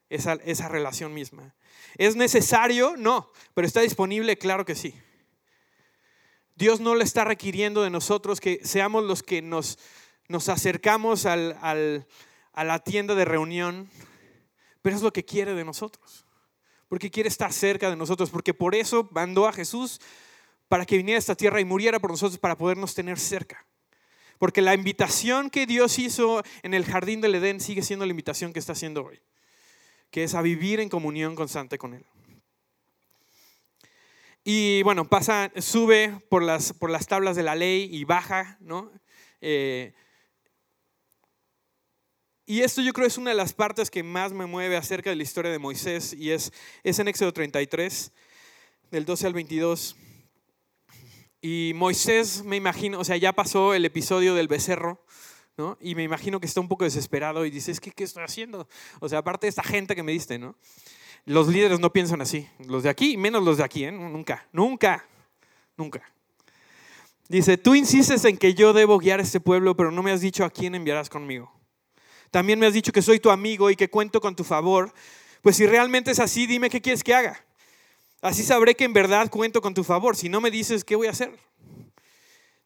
esa, 0.08 0.34
esa 0.44 0.68
relación 0.68 1.12
misma. 1.12 1.54
¿Es 1.96 2.16
necesario? 2.16 2.96
No, 2.96 3.30
pero 3.54 3.66
está 3.66 3.80
disponible, 3.80 4.38
claro 4.38 4.64
que 4.64 4.74
sí. 4.74 4.94
Dios 6.56 6.80
no 6.80 6.94
le 6.94 7.04
está 7.04 7.24
requiriendo 7.24 7.82
de 7.82 7.90
nosotros 7.90 8.40
que 8.40 8.60
seamos 8.62 9.04
los 9.04 9.22
que 9.22 9.42
nos, 9.42 9.78
nos 10.28 10.48
acercamos 10.48 11.26
al, 11.26 11.58
al, 11.60 12.06
a 12.52 12.64
la 12.64 12.78
tienda 12.78 13.14
de 13.14 13.24
reunión, 13.24 13.90
pero 14.80 14.94
es 14.94 15.02
lo 15.02 15.12
que 15.12 15.24
quiere 15.24 15.54
de 15.54 15.64
nosotros, 15.64 16.24
porque 16.88 17.10
quiere 17.10 17.28
estar 17.28 17.52
cerca 17.52 17.90
de 17.90 17.96
nosotros, 17.96 18.30
porque 18.30 18.54
por 18.54 18.74
eso 18.76 19.08
mandó 19.10 19.48
a 19.48 19.52
Jesús 19.52 20.00
para 20.68 20.86
que 20.86 20.96
viniera 20.96 21.16
a 21.16 21.18
esta 21.18 21.34
tierra 21.34 21.60
y 21.60 21.64
muriera 21.64 21.98
por 21.98 22.10
nosotros 22.10 22.38
para 22.38 22.56
podernos 22.56 22.94
tener 22.94 23.18
cerca. 23.18 23.66
Porque 24.44 24.60
la 24.60 24.74
invitación 24.74 25.48
que 25.48 25.64
Dios 25.64 25.98
hizo 25.98 26.42
en 26.62 26.74
el 26.74 26.84
jardín 26.84 27.22
del 27.22 27.34
Edén 27.34 27.60
sigue 27.60 27.80
siendo 27.80 28.04
la 28.04 28.10
invitación 28.10 28.52
que 28.52 28.58
está 28.58 28.72
haciendo 28.72 29.02
hoy, 29.02 29.18
que 30.10 30.22
es 30.22 30.34
a 30.34 30.42
vivir 30.42 30.80
en 30.80 30.90
comunión 30.90 31.34
constante 31.34 31.78
con 31.78 31.94
Él. 31.94 32.04
Y 34.44 34.82
bueno, 34.82 35.08
pasa, 35.08 35.50
sube 35.56 36.20
por 36.28 36.42
las, 36.42 36.74
por 36.74 36.90
las 36.90 37.06
tablas 37.06 37.36
de 37.36 37.42
la 37.42 37.54
ley 37.54 37.88
y 37.90 38.04
baja, 38.04 38.58
¿no? 38.60 38.92
Eh, 39.40 39.94
y 42.44 42.60
esto 42.60 42.82
yo 42.82 42.92
creo 42.92 43.06
es 43.06 43.16
una 43.16 43.30
de 43.30 43.36
las 43.36 43.54
partes 43.54 43.90
que 43.90 44.02
más 44.02 44.34
me 44.34 44.44
mueve 44.44 44.76
acerca 44.76 45.08
de 45.08 45.16
la 45.16 45.22
historia 45.22 45.52
de 45.52 45.58
Moisés 45.58 46.12
y 46.12 46.32
es, 46.32 46.52
es 46.82 46.98
en 46.98 47.08
Éxodo 47.08 47.32
33, 47.32 48.12
del 48.90 49.06
12 49.06 49.26
al 49.26 49.32
22. 49.32 49.96
Y 51.46 51.72
Moisés, 51.74 52.42
me 52.42 52.56
imagino, 52.56 52.98
o 52.98 53.04
sea, 53.04 53.18
ya 53.18 53.34
pasó 53.34 53.74
el 53.74 53.84
episodio 53.84 54.34
del 54.34 54.48
becerro, 54.48 55.04
¿no? 55.58 55.76
Y 55.78 55.94
me 55.94 56.02
imagino 56.02 56.40
que 56.40 56.46
está 56.46 56.58
un 56.58 56.68
poco 56.68 56.84
desesperado 56.84 57.44
y 57.44 57.50
dice, 57.50 57.70
es 57.70 57.80
¿qué 57.80 57.92
estoy 58.02 58.24
haciendo? 58.24 58.66
O 58.98 59.10
sea, 59.10 59.18
aparte 59.18 59.44
de 59.44 59.50
esta 59.50 59.62
gente 59.62 59.94
que 59.94 60.02
me 60.02 60.12
diste, 60.12 60.38
¿no? 60.38 60.56
Los 61.26 61.48
líderes 61.48 61.80
no 61.80 61.92
piensan 61.92 62.22
así. 62.22 62.48
Los 62.66 62.82
de 62.82 62.88
aquí, 62.88 63.18
menos 63.18 63.42
los 63.42 63.58
de 63.58 63.64
aquí, 63.64 63.84
¿eh? 63.84 63.92
Nunca, 63.92 64.48
nunca, 64.52 65.06
nunca. 65.76 66.02
Dice, 67.28 67.58
tú 67.58 67.74
insistes 67.74 68.24
en 68.24 68.38
que 68.38 68.54
yo 68.54 68.72
debo 68.72 68.96
guiar 68.98 69.20
a 69.20 69.22
este 69.22 69.38
pueblo, 69.38 69.76
pero 69.76 69.90
no 69.90 70.02
me 70.02 70.12
has 70.12 70.22
dicho 70.22 70.46
a 70.46 70.50
quién 70.50 70.74
enviarás 70.74 71.10
conmigo. 71.10 71.52
También 72.30 72.58
me 72.58 72.64
has 72.64 72.72
dicho 72.72 72.90
que 72.90 73.02
soy 73.02 73.20
tu 73.20 73.28
amigo 73.28 73.68
y 73.68 73.76
que 73.76 73.90
cuento 73.90 74.18
con 74.18 74.34
tu 74.34 74.44
favor. 74.44 74.94
Pues 75.42 75.56
si 75.56 75.66
realmente 75.66 76.10
es 76.10 76.20
así, 76.20 76.46
dime 76.46 76.70
qué 76.70 76.80
quieres 76.80 77.04
que 77.04 77.14
haga. 77.14 77.44
Así 78.24 78.42
sabré 78.42 78.74
que 78.74 78.84
en 78.84 78.94
verdad 78.94 79.30
cuento 79.30 79.60
con 79.60 79.74
tu 79.74 79.84
favor. 79.84 80.16
Si 80.16 80.30
no 80.30 80.40
me 80.40 80.50
dices, 80.50 80.82
¿qué 80.82 80.96
voy 80.96 81.08
a 81.08 81.10
hacer? 81.10 81.38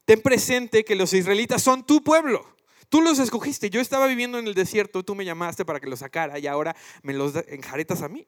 Ten 0.05 0.21
presente 0.21 0.85
que 0.85 0.95
los 0.95 1.13
israelitas 1.13 1.61
son 1.61 1.85
tu 1.85 2.05
pueblo. 2.05 2.47
Tú 2.89 3.01
los 3.01 3.19
escogiste. 3.19 3.69
Yo 3.69 3.81
estaba 3.81 4.07
viviendo 4.07 4.39
en 4.39 4.47
el 4.47 4.55
desierto, 4.55 5.03
tú 5.03 5.17
me 5.17 5.25
llamaste 5.25 5.65
para 5.65 5.81
que 5.81 5.89
los 5.89 5.99
sacara 5.99 6.39
y 6.39 6.47
ahora 6.47 6.77
me 7.03 7.13
los 7.13 7.35
enjaretas 7.49 8.03
a 8.03 8.09
mí. 8.09 8.25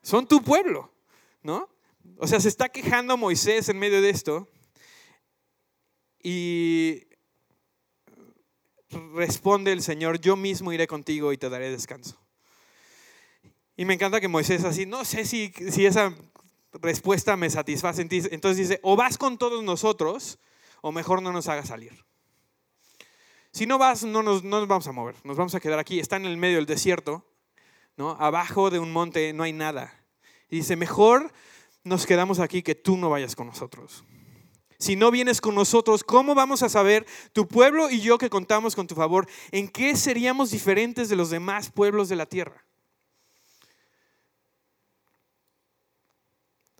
Son 0.00 0.28
tu 0.28 0.44
pueblo, 0.44 0.92
¿no? 1.42 1.68
O 2.18 2.28
sea, 2.28 2.38
se 2.38 2.50
está 2.50 2.68
quejando 2.68 3.16
Moisés 3.16 3.68
en 3.68 3.80
medio 3.80 4.00
de 4.00 4.10
esto 4.10 4.48
y 6.22 7.02
responde 9.16 9.72
el 9.72 9.82
Señor, 9.82 10.20
yo 10.20 10.36
mismo 10.36 10.72
iré 10.72 10.86
contigo 10.86 11.32
y 11.32 11.36
te 11.36 11.48
daré 11.48 11.68
descanso. 11.72 12.16
Y 13.76 13.86
me 13.86 13.94
encanta 13.94 14.20
que 14.20 14.28
Moisés 14.28 14.62
así, 14.62 14.86
no 14.86 15.04
sé 15.04 15.24
si, 15.24 15.52
si 15.72 15.84
esa 15.84 16.14
respuesta 16.80 17.36
me 17.36 17.50
satisface. 17.50 18.02
Entonces 18.02 18.68
dice, 18.68 18.80
o 18.82 18.96
vas 18.96 19.18
con 19.18 19.38
todos 19.38 19.62
nosotros 19.62 20.38
o 20.80 20.92
mejor 20.92 21.22
no 21.22 21.32
nos 21.32 21.48
hagas 21.48 21.68
salir. 21.68 22.04
Si 23.52 23.66
no 23.66 23.78
vas, 23.78 24.04
no 24.04 24.22
nos, 24.22 24.42
no 24.42 24.58
nos 24.58 24.68
vamos 24.68 24.86
a 24.88 24.92
mover, 24.92 25.14
nos 25.24 25.36
vamos 25.36 25.54
a 25.54 25.60
quedar 25.60 25.78
aquí. 25.78 26.00
Está 26.00 26.16
en 26.16 26.26
el 26.26 26.36
medio 26.36 26.56
del 26.56 26.66
desierto, 26.66 27.24
¿no? 27.96 28.10
Abajo 28.20 28.68
de 28.68 28.80
un 28.80 28.92
monte 28.92 29.32
no 29.32 29.44
hay 29.44 29.52
nada. 29.52 29.94
Y 30.50 30.56
dice, 30.56 30.76
mejor 30.76 31.32
nos 31.84 32.06
quedamos 32.06 32.40
aquí 32.40 32.62
que 32.62 32.74
tú 32.74 32.96
no 32.96 33.10
vayas 33.10 33.36
con 33.36 33.46
nosotros. 33.46 34.04
Si 34.78 34.96
no 34.96 35.10
vienes 35.10 35.40
con 35.40 35.54
nosotros, 35.54 36.02
¿cómo 36.02 36.34
vamos 36.34 36.62
a 36.62 36.68
saber, 36.68 37.06
tu 37.32 37.46
pueblo 37.46 37.90
y 37.90 38.00
yo 38.00 38.18
que 38.18 38.28
contamos 38.28 38.74
con 38.74 38.86
tu 38.86 38.94
favor, 38.94 39.26
en 39.52 39.68
qué 39.68 39.96
seríamos 39.96 40.50
diferentes 40.50 41.08
de 41.08 41.16
los 41.16 41.30
demás 41.30 41.70
pueblos 41.70 42.08
de 42.08 42.16
la 42.16 42.26
tierra? 42.26 42.63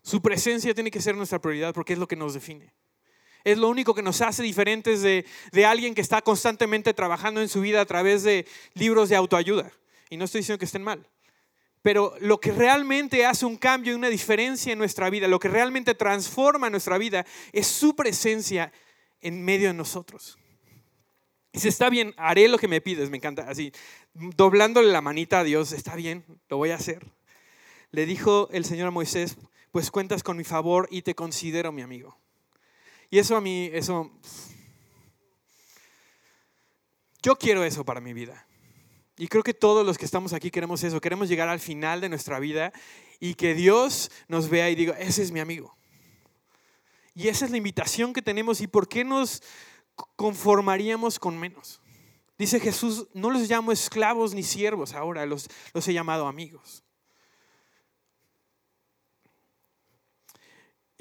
Su 0.04 0.20
presencia 0.20 0.74
tiene 0.74 0.90
que 0.90 1.00
ser 1.00 1.16
nuestra 1.16 1.40
prioridad 1.40 1.72
porque 1.72 1.94
es 1.94 1.98
lo 1.98 2.06
que 2.06 2.14
nos 2.14 2.34
define. 2.34 2.70
Es 3.42 3.56
lo 3.56 3.70
único 3.70 3.94
que 3.94 4.02
nos 4.02 4.20
hace 4.20 4.42
diferentes 4.42 5.00
de, 5.00 5.24
de, 5.50 5.64
alguien 5.64 5.94
que 5.94 6.02
está 6.02 6.20
constantemente 6.20 6.92
trabajando 6.92 7.40
en 7.40 7.48
su 7.48 7.62
vida 7.62 7.80
a 7.80 7.86
través 7.86 8.22
de 8.22 8.46
libros 8.74 9.08
de 9.08 9.16
autoayuda. 9.16 9.72
Y 10.10 10.18
no 10.18 10.26
estoy 10.26 10.40
diciendo 10.40 10.58
que 10.58 10.66
estén 10.66 10.82
mal. 10.82 11.08
Pero 11.80 12.14
lo 12.20 12.38
que 12.38 12.52
realmente 12.52 13.24
hace 13.24 13.46
un 13.46 13.56
cambio 13.56 13.92
y 13.92 13.96
una 13.96 14.08
diferencia 14.08 14.74
en 14.74 14.78
nuestra 14.78 15.08
vida, 15.08 15.26
lo 15.26 15.38
que 15.38 15.48
realmente 15.48 15.94
transforma 15.94 16.68
nuestra 16.68 16.98
vida, 16.98 17.24
es 17.52 17.66
su 17.66 17.96
presencia 17.96 18.72
en 19.22 19.42
medio 19.42 19.68
de 19.68 19.74
nosotros. 19.74 20.38
Y 21.50 21.60
si 21.60 21.68
está 21.68 21.88
bien, 21.88 22.12
haré 22.18 22.48
lo 22.48 22.58
que 22.58 22.68
me 22.68 22.82
pides, 22.82 23.08
me 23.08 23.16
encanta, 23.16 23.48
así, 23.48 23.72
doblándole 24.12 24.92
la 24.92 25.00
manita 25.00 25.40
a 25.40 25.44
Dios, 25.44 25.72
está 25.72 25.94
bien, 25.96 26.24
lo 26.48 26.58
voy 26.58 26.70
a 26.70 26.74
hacer. 26.74 27.06
Le 27.90 28.04
dijo 28.04 28.50
el 28.52 28.66
Señor 28.66 28.88
a 28.88 28.90
Moisés, 28.90 29.36
pues 29.74 29.90
cuentas 29.90 30.22
con 30.22 30.36
mi 30.36 30.44
favor 30.44 30.86
y 30.88 31.02
te 31.02 31.16
considero 31.16 31.72
mi 31.72 31.82
amigo. 31.82 32.16
Y 33.10 33.18
eso 33.18 33.36
a 33.36 33.40
mí, 33.40 33.68
eso... 33.72 34.08
Yo 37.20 37.34
quiero 37.34 37.64
eso 37.64 37.84
para 37.84 38.00
mi 38.00 38.12
vida. 38.12 38.46
Y 39.16 39.26
creo 39.26 39.42
que 39.42 39.52
todos 39.52 39.84
los 39.84 39.98
que 39.98 40.04
estamos 40.04 40.32
aquí 40.32 40.52
queremos 40.52 40.84
eso. 40.84 41.00
Queremos 41.00 41.28
llegar 41.28 41.48
al 41.48 41.58
final 41.58 42.00
de 42.00 42.08
nuestra 42.08 42.38
vida 42.38 42.72
y 43.18 43.34
que 43.34 43.54
Dios 43.54 44.12
nos 44.28 44.48
vea 44.48 44.70
y 44.70 44.76
diga, 44.76 44.96
ese 44.96 45.24
es 45.24 45.32
mi 45.32 45.40
amigo. 45.40 45.76
Y 47.12 47.26
esa 47.26 47.44
es 47.44 47.50
la 47.50 47.56
invitación 47.56 48.12
que 48.12 48.22
tenemos. 48.22 48.60
¿Y 48.60 48.68
por 48.68 48.86
qué 48.86 49.02
nos 49.02 49.42
conformaríamos 50.14 51.18
con 51.18 51.36
menos? 51.36 51.80
Dice 52.38 52.60
Jesús, 52.60 53.08
no 53.12 53.28
los 53.28 53.50
llamo 53.50 53.72
esclavos 53.72 54.34
ni 54.34 54.44
siervos 54.44 54.94
ahora, 54.94 55.26
los, 55.26 55.48
los 55.72 55.88
he 55.88 55.92
llamado 55.92 56.28
amigos. 56.28 56.84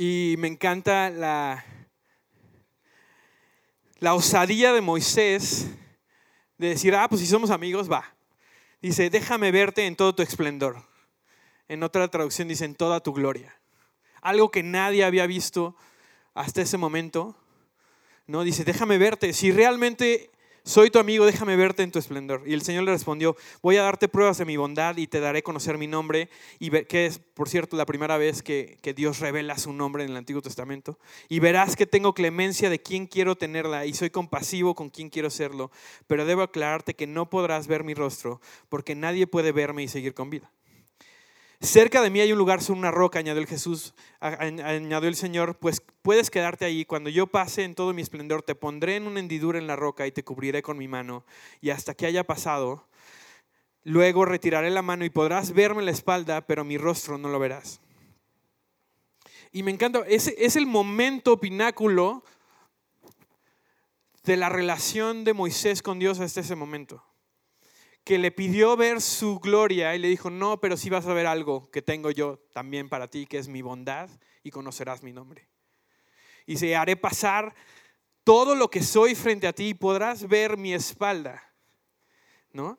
Y 0.05 0.35
me 0.37 0.49
encanta 0.49 1.09
la, 1.09 1.63
la 3.99 4.13
osadía 4.15 4.73
de 4.73 4.81
Moisés 4.81 5.67
de 6.57 6.67
decir, 6.67 6.93
ah, 6.93 7.07
pues 7.07 7.21
si 7.21 7.27
somos 7.27 7.51
amigos, 7.51 7.89
va. 7.89 8.13
Dice, 8.81 9.09
déjame 9.09 9.49
verte 9.51 9.85
en 9.85 9.95
todo 9.95 10.13
tu 10.13 10.21
esplendor. 10.21 10.83
En 11.69 11.83
otra 11.83 12.09
traducción 12.09 12.49
dice, 12.49 12.65
en 12.65 12.75
toda 12.75 12.99
tu 12.99 13.13
gloria. 13.13 13.57
Algo 14.21 14.51
que 14.51 14.61
nadie 14.61 15.05
había 15.05 15.25
visto 15.25 15.73
hasta 16.33 16.61
ese 16.61 16.77
momento. 16.77 17.37
¿no? 18.27 18.43
Dice, 18.43 18.65
déjame 18.65 18.97
verte. 18.97 19.31
Si 19.31 19.53
realmente 19.53 20.31
soy 20.65 20.89
tu 20.89 20.99
amigo, 20.99 21.25
déjame 21.25 21.55
verte 21.55 21.83
en 21.83 21.91
tu 21.91 21.99
esplendor. 21.99 22.43
Y 22.45 22.53
el 22.53 22.61
Señor 22.61 22.83
le 22.83 22.91
respondió, 22.91 23.35
voy 23.61 23.75
a 23.75 23.83
darte 23.83 24.07
pruebas 24.07 24.37
de 24.37 24.45
mi 24.45 24.55
bondad 24.55 24.95
y 24.95 25.07
te 25.07 25.19
daré 25.19 25.43
conocer 25.43 25.77
mi 25.77 25.87
nombre, 25.87 26.29
y 26.57 26.69
que 26.85 27.05
es, 27.05 27.19
por 27.19 27.49
cierto, 27.49 27.75
la 27.75 27.85
primera 27.85 28.17
vez 28.17 28.41
que, 28.41 28.77
que, 28.81 28.93
Dios 28.93 29.19
revela 29.19 29.57
su 29.57 29.73
nombre 29.73 30.03
en 30.03 30.11
el 30.11 30.17
Antiguo 30.17 30.41
Testamento. 30.41 30.97
Y 31.27 31.39
verás 31.39 31.75
que 31.75 31.85
tengo 31.85 32.13
clemencia 32.13 32.69
de 32.69 32.81
quien 32.81 33.07
quiero 33.07 33.35
tenerla 33.35 33.85
y 33.85 33.93
soy 33.93 34.09
compasivo 34.09 34.73
con 34.73 34.89
quien 34.89 35.09
quiero 35.09 35.29
serlo, 35.29 35.69
pero 36.07 36.25
debo 36.25 36.43
aclararte 36.43 36.93
que 36.93 37.07
no 37.07 37.29
podrás 37.29 37.67
ver 37.67 37.83
mi 37.83 37.93
rostro, 37.93 38.39
porque 38.69 38.95
nadie 38.95 39.27
puede 39.27 39.51
verme 39.51 39.83
y 39.83 39.87
seguir 39.89 40.13
con 40.13 40.29
vida. 40.29 40.49
Cerca 41.63 42.01
de 42.01 42.09
mí 42.09 42.19
hay 42.19 42.33
un 42.33 42.37
lugar 42.37 42.61
sobre 42.61 42.81
una 42.81 42.91
roca, 42.91 43.19
añadió 43.19 43.41
el 43.41 43.47
Jesús, 43.47 43.93
añadió 44.19 45.07
el 45.07 45.15
Señor, 45.15 45.57
pues 45.59 45.81
puedes 46.01 46.29
quedarte 46.29 46.65
ahí. 46.65 46.83
Cuando 46.83 47.09
yo 47.09 47.27
pase 47.27 47.63
en 47.63 47.73
todo 47.73 47.93
mi 47.93 48.01
esplendor, 48.01 48.43
te 48.43 48.53
pondré 48.53 48.97
en 48.97 49.07
una 49.07 49.21
hendidura 49.21 49.59
en 49.59 49.67
la 49.67 49.77
roca 49.77 50.05
y 50.05 50.11
te 50.11 50.25
cubriré 50.25 50.61
con 50.61 50.77
mi 50.77 50.89
mano. 50.89 51.23
Y 51.61 51.69
hasta 51.69 51.93
que 51.93 52.05
haya 52.05 52.25
pasado, 52.25 52.85
luego 53.85 54.25
retiraré 54.25 54.71
la 54.71 54.81
mano 54.81 55.05
y 55.05 55.09
podrás 55.09 55.53
verme 55.53 55.83
la 55.83 55.91
espalda, 55.91 56.45
pero 56.45 56.65
mi 56.65 56.77
rostro 56.77 57.17
no 57.17 57.29
lo 57.29 57.39
verás. 57.39 57.79
Y 59.53 59.63
me 59.63 59.71
encanta, 59.71 60.03
ese 60.05 60.35
es 60.37 60.57
el 60.57 60.65
momento 60.65 61.39
pináculo 61.39 62.25
de 64.25 64.35
la 64.35 64.49
relación 64.49 65.23
de 65.23 65.31
Moisés 65.31 65.81
con 65.81 65.97
Dios 65.97 66.19
hasta 66.19 66.41
ese 66.41 66.57
momento 66.57 67.05
que 68.03 68.17
le 68.17 68.31
pidió 68.31 68.75
ver 68.75 69.01
su 69.01 69.39
gloria 69.39 69.95
y 69.95 69.99
le 69.99 70.09
dijo, 70.09 70.29
no, 70.29 70.59
pero 70.59 70.75
sí 70.75 70.89
vas 70.89 71.05
a 71.07 71.13
ver 71.13 71.25
algo 71.25 71.69
que 71.71 71.81
tengo 71.81 72.11
yo 72.11 72.39
también 72.53 72.89
para 72.89 73.07
ti, 73.07 73.25
que 73.25 73.37
es 73.37 73.47
mi 73.47 73.61
bondad 73.61 74.09
y 74.43 74.51
conocerás 74.51 75.03
mi 75.03 75.13
nombre. 75.13 75.47
Y 76.45 76.57
se 76.57 76.75
haré 76.75 76.97
pasar 76.97 77.55
todo 78.23 78.55
lo 78.55 78.69
que 78.69 78.83
soy 78.83 79.15
frente 79.15 79.47
a 79.47 79.53
ti 79.53 79.69
y 79.69 79.73
podrás 79.73 80.27
ver 80.27 80.57
mi 80.57 80.73
espalda. 80.73 81.41
¿No? 82.51 82.77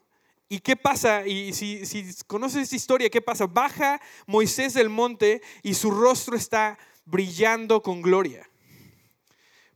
¿Y 0.49 0.61
qué 0.61 0.77
pasa? 0.77 1.27
Y 1.27 1.53
si, 1.53 1.87
si 1.87 2.15
conoces 2.27 2.63
esta 2.63 2.77
historia, 2.77 3.11
¿qué 3.11 3.23
pasa? 3.23 3.47
Baja 3.47 4.01
Moisés 4.27 4.75
del 4.75 4.91
monte 4.91 5.43
y 5.63 5.75
su 5.75 5.91
rostro 5.91 6.37
está 6.37 6.79
brillando 7.07 7.83
con 7.83 8.03
gloria. 8.03 8.49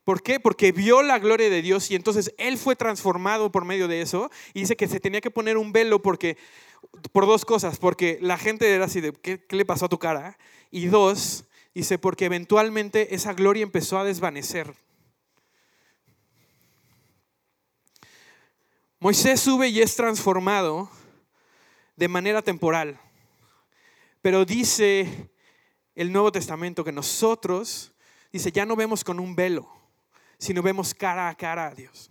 ¿Por 0.08 0.22
qué? 0.22 0.40
Porque 0.40 0.72
vio 0.72 1.02
la 1.02 1.18
gloria 1.18 1.50
de 1.50 1.60
Dios 1.60 1.90
y 1.90 1.94
entonces 1.94 2.32
él 2.38 2.56
fue 2.56 2.74
transformado 2.74 3.52
por 3.52 3.66
medio 3.66 3.88
de 3.88 4.00
eso. 4.00 4.30
Y 4.54 4.60
dice 4.60 4.74
que 4.74 4.88
se 4.88 5.00
tenía 5.00 5.20
que 5.20 5.30
poner 5.30 5.58
un 5.58 5.70
velo 5.70 6.00
porque, 6.00 6.38
por 7.12 7.26
dos 7.26 7.44
cosas, 7.44 7.78
porque 7.78 8.16
la 8.22 8.38
gente 8.38 8.74
era 8.74 8.86
así 8.86 9.02
de, 9.02 9.12
¿qué, 9.12 9.44
qué 9.44 9.54
le 9.54 9.66
pasó 9.66 9.84
a 9.84 9.90
tu 9.90 9.98
cara? 9.98 10.38
Y 10.70 10.86
dos, 10.86 11.44
dice, 11.74 11.98
porque 11.98 12.24
eventualmente 12.24 13.14
esa 13.14 13.34
gloria 13.34 13.62
empezó 13.62 13.98
a 13.98 14.04
desvanecer. 14.04 14.74
Moisés 19.00 19.40
sube 19.40 19.68
y 19.68 19.82
es 19.82 19.94
transformado 19.94 20.88
de 21.96 22.08
manera 22.08 22.40
temporal. 22.40 22.98
Pero 24.22 24.46
dice 24.46 25.28
el 25.94 26.10
Nuevo 26.10 26.32
Testamento 26.32 26.82
que 26.82 26.92
nosotros, 26.92 27.92
dice, 28.32 28.50
ya 28.50 28.64
no 28.64 28.74
vemos 28.74 29.04
con 29.04 29.20
un 29.20 29.36
velo 29.36 29.77
no 30.54 30.62
vemos 30.62 30.94
cara 30.94 31.28
a 31.28 31.34
cara 31.34 31.66
a 31.66 31.74
Dios. 31.74 32.10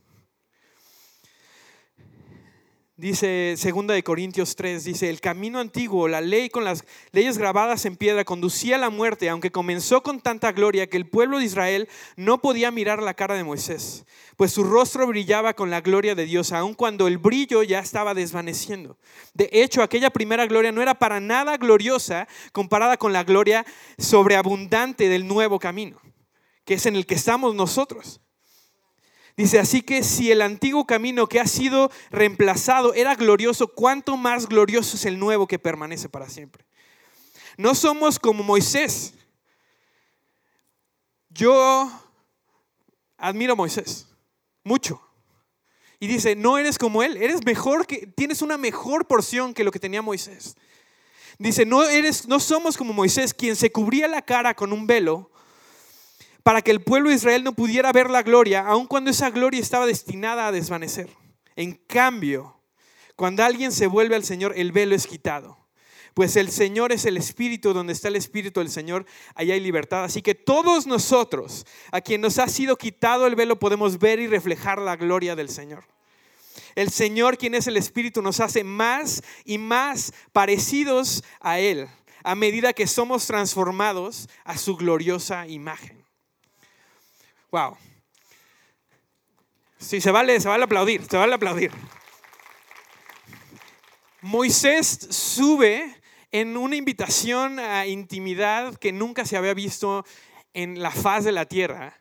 Dice 2.99 3.55
2 3.55 3.87
de 3.87 4.01
Corintios 4.01 4.55
3, 4.55 4.83
dice, 4.83 5.07
el 5.07 5.21
camino 5.21 5.59
antiguo, 5.59 6.07
la 6.07 6.19
ley 6.19 6.49
con 6.49 6.63
las 6.63 6.83
leyes 7.11 7.37
grabadas 7.37 7.85
en 7.85 7.95
piedra 7.95 8.25
conducía 8.25 8.75
a 8.75 8.79
la 8.79 8.89
muerte, 8.89 9.29
aunque 9.29 9.51
comenzó 9.51 10.01
con 10.01 10.19
tanta 10.19 10.51
gloria 10.51 10.87
que 10.87 10.97
el 10.97 11.05
pueblo 11.07 11.37
de 11.37 11.45
Israel 11.45 11.87
no 12.15 12.41
podía 12.41 12.71
mirar 12.71 13.03
la 13.03 13.13
cara 13.13 13.35
de 13.35 13.43
Moisés, 13.43 14.03
pues 14.35 14.51
su 14.51 14.63
rostro 14.63 15.05
brillaba 15.05 15.53
con 15.53 15.69
la 15.69 15.81
gloria 15.81 16.15
de 16.15 16.25
Dios, 16.25 16.51
aun 16.51 16.73
cuando 16.73 17.07
el 17.07 17.19
brillo 17.19 17.61
ya 17.61 17.77
estaba 17.77 18.15
desvaneciendo. 18.15 18.97
De 19.35 19.47
hecho, 19.51 19.83
aquella 19.83 20.09
primera 20.09 20.47
gloria 20.47 20.71
no 20.71 20.81
era 20.81 20.95
para 20.95 21.19
nada 21.19 21.55
gloriosa 21.57 22.27
comparada 22.51 22.97
con 22.97 23.13
la 23.13 23.23
gloria 23.23 23.63
sobreabundante 23.99 25.07
del 25.07 25.27
nuevo 25.27 25.59
camino 25.59 26.01
que 26.67 26.73
es 26.73 26.85
en 26.85 26.97
el 26.97 27.05
que 27.05 27.15
estamos 27.15 27.55
nosotros. 27.55 28.19
Dice, 29.37 29.57
así 29.57 29.81
que 29.81 30.03
si 30.03 30.33
el 30.33 30.41
antiguo 30.41 30.85
camino 30.85 31.27
que 31.27 31.39
ha 31.39 31.47
sido 31.47 31.89
reemplazado 32.11 32.93
era 32.93 33.15
glorioso, 33.15 33.69
¿cuánto 33.69 34.17
más 34.17 34.49
glorioso 34.49 34.97
es 34.97 35.05
el 35.05 35.17
nuevo 35.17 35.47
que 35.47 35.59
permanece 35.59 36.09
para 36.09 36.27
siempre? 36.27 36.65
No 37.55 37.73
somos 37.73 38.19
como 38.19 38.43
Moisés. 38.43 39.13
Yo 41.29 41.89
admiro 43.17 43.53
a 43.53 43.55
Moisés 43.55 44.09
mucho. 44.65 45.01
Y 46.01 46.07
dice, 46.07 46.35
no 46.35 46.57
eres 46.57 46.77
como 46.77 47.01
él, 47.01 47.15
eres 47.15 47.45
mejor 47.45 47.87
que 47.87 48.07
tienes 48.07 48.41
una 48.41 48.57
mejor 48.57 49.07
porción 49.07 49.53
que 49.53 49.63
lo 49.63 49.71
que 49.71 49.79
tenía 49.79 50.01
Moisés. 50.01 50.57
Dice, 51.39 51.65
no 51.65 51.83
eres 51.83 52.27
no 52.27 52.41
somos 52.41 52.75
como 52.75 52.91
Moisés, 52.91 53.33
quien 53.33 53.55
se 53.55 53.71
cubría 53.71 54.09
la 54.09 54.21
cara 54.21 54.53
con 54.53 54.73
un 54.73 54.85
velo 54.85 55.31
para 56.47 56.61
que 56.61 56.71
el 56.71 56.79
pueblo 56.79 57.09
de 57.09 57.15
Israel 57.17 57.43
no 57.43 57.51
pudiera 57.51 57.91
ver 57.91 58.09
la 58.09 58.23
gloria, 58.23 58.65
aun 58.65 58.87
cuando 58.87 59.11
esa 59.11 59.29
gloria 59.31 59.59
estaba 59.59 59.85
destinada 59.85 60.47
a 60.47 60.53
desvanecer. 60.53 61.09
En 61.57 61.73
cambio, 61.73 62.55
cuando 63.17 63.43
alguien 63.43 63.73
se 63.73 63.85
vuelve 63.85 64.15
al 64.15 64.23
Señor, 64.23 64.53
el 64.55 64.71
velo 64.71 64.95
es 64.95 65.07
quitado. 65.07 65.57
Pues 66.13 66.37
el 66.37 66.49
Señor 66.49 66.93
es 66.93 67.03
el 67.03 67.17
Espíritu, 67.17 67.73
donde 67.73 67.91
está 67.91 68.07
el 68.07 68.15
Espíritu 68.15 68.61
del 68.61 68.69
Señor, 68.69 69.05
allá 69.35 69.55
hay 69.55 69.59
libertad. 69.59 70.05
Así 70.05 70.21
que 70.21 70.35
todos 70.35 70.87
nosotros, 70.87 71.65
a 71.91 71.99
quien 71.99 72.21
nos 72.21 72.39
ha 72.39 72.47
sido 72.47 72.77
quitado 72.77 73.27
el 73.27 73.35
velo, 73.35 73.59
podemos 73.59 73.99
ver 73.99 74.21
y 74.21 74.27
reflejar 74.27 74.79
la 74.79 74.95
gloria 74.95 75.35
del 75.35 75.49
Señor. 75.49 75.83
El 76.75 76.91
Señor, 76.91 77.37
quien 77.37 77.55
es 77.55 77.67
el 77.67 77.75
Espíritu, 77.75 78.21
nos 78.21 78.39
hace 78.39 78.63
más 78.63 79.21
y 79.43 79.57
más 79.57 80.13
parecidos 80.31 81.25
a 81.41 81.59
Él 81.59 81.89
a 82.23 82.35
medida 82.35 82.71
que 82.71 82.87
somos 82.87 83.27
transformados 83.27 84.29
a 84.45 84.57
su 84.57 84.77
gloriosa 84.77 85.45
imagen. 85.45 85.96
Wow. 87.51 87.77
Sí, 89.77 90.01
se 90.01 90.11
vale, 90.11 90.39
se 90.41 90.49
vale 90.49 90.63
aplaudir, 90.63 91.05
se 91.09 91.17
vale 91.17 91.33
aplaudir. 91.33 91.71
Moisés 94.21 95.07
sube 95.09 95.95
en 96.31 96.57
una 96.57 96.75
invitación 96.75 97.59
a 97.59 97.85
intimidad 97.85 98.75
que 98.75 98.91
nunca 98.91 99.25
se 99.25 99.37
había 99.37 99.53
visto 99.53 100.05
en 100.53 100.81
la 100.81 100.91
faz 100.91 101.23
de 101.23 101.31
la 101.31 101.45
tierra. 101.45 101.97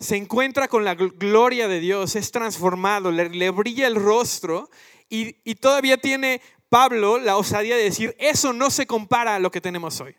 Se 0.00 0.16
encuentra 0.16 0.66
con 0.66 0.84
la 0.84 0.94
gloria 0.94 1.68
de 1.68 1.78
Dios, 1.78 2.16
es 2.16 2.32
transformado, 2.32 3.12
le, 3.12 3.50
brilla 3.50 3.86
el 3.86 3.96
rostro 3.96 4.70
y, 5.08 5.36
y 5.44 5.56
todavía 5.56 5.98
tiene 5.98 6.40
Pablo 6.68 7.18
la 7.18 7.36
osadía 7.36 7.76
de 7.76 7.84
decir, 7.84 8.16
eso 8.18 8.52
no 8.52 8.70
se 8.70 8.86
compara 8.86 9.36
a 9.36 9.38
lo 9.38 9.50
que 9.50 9.60
tenemos 9.60 10.00
hoy. 10.00 10.16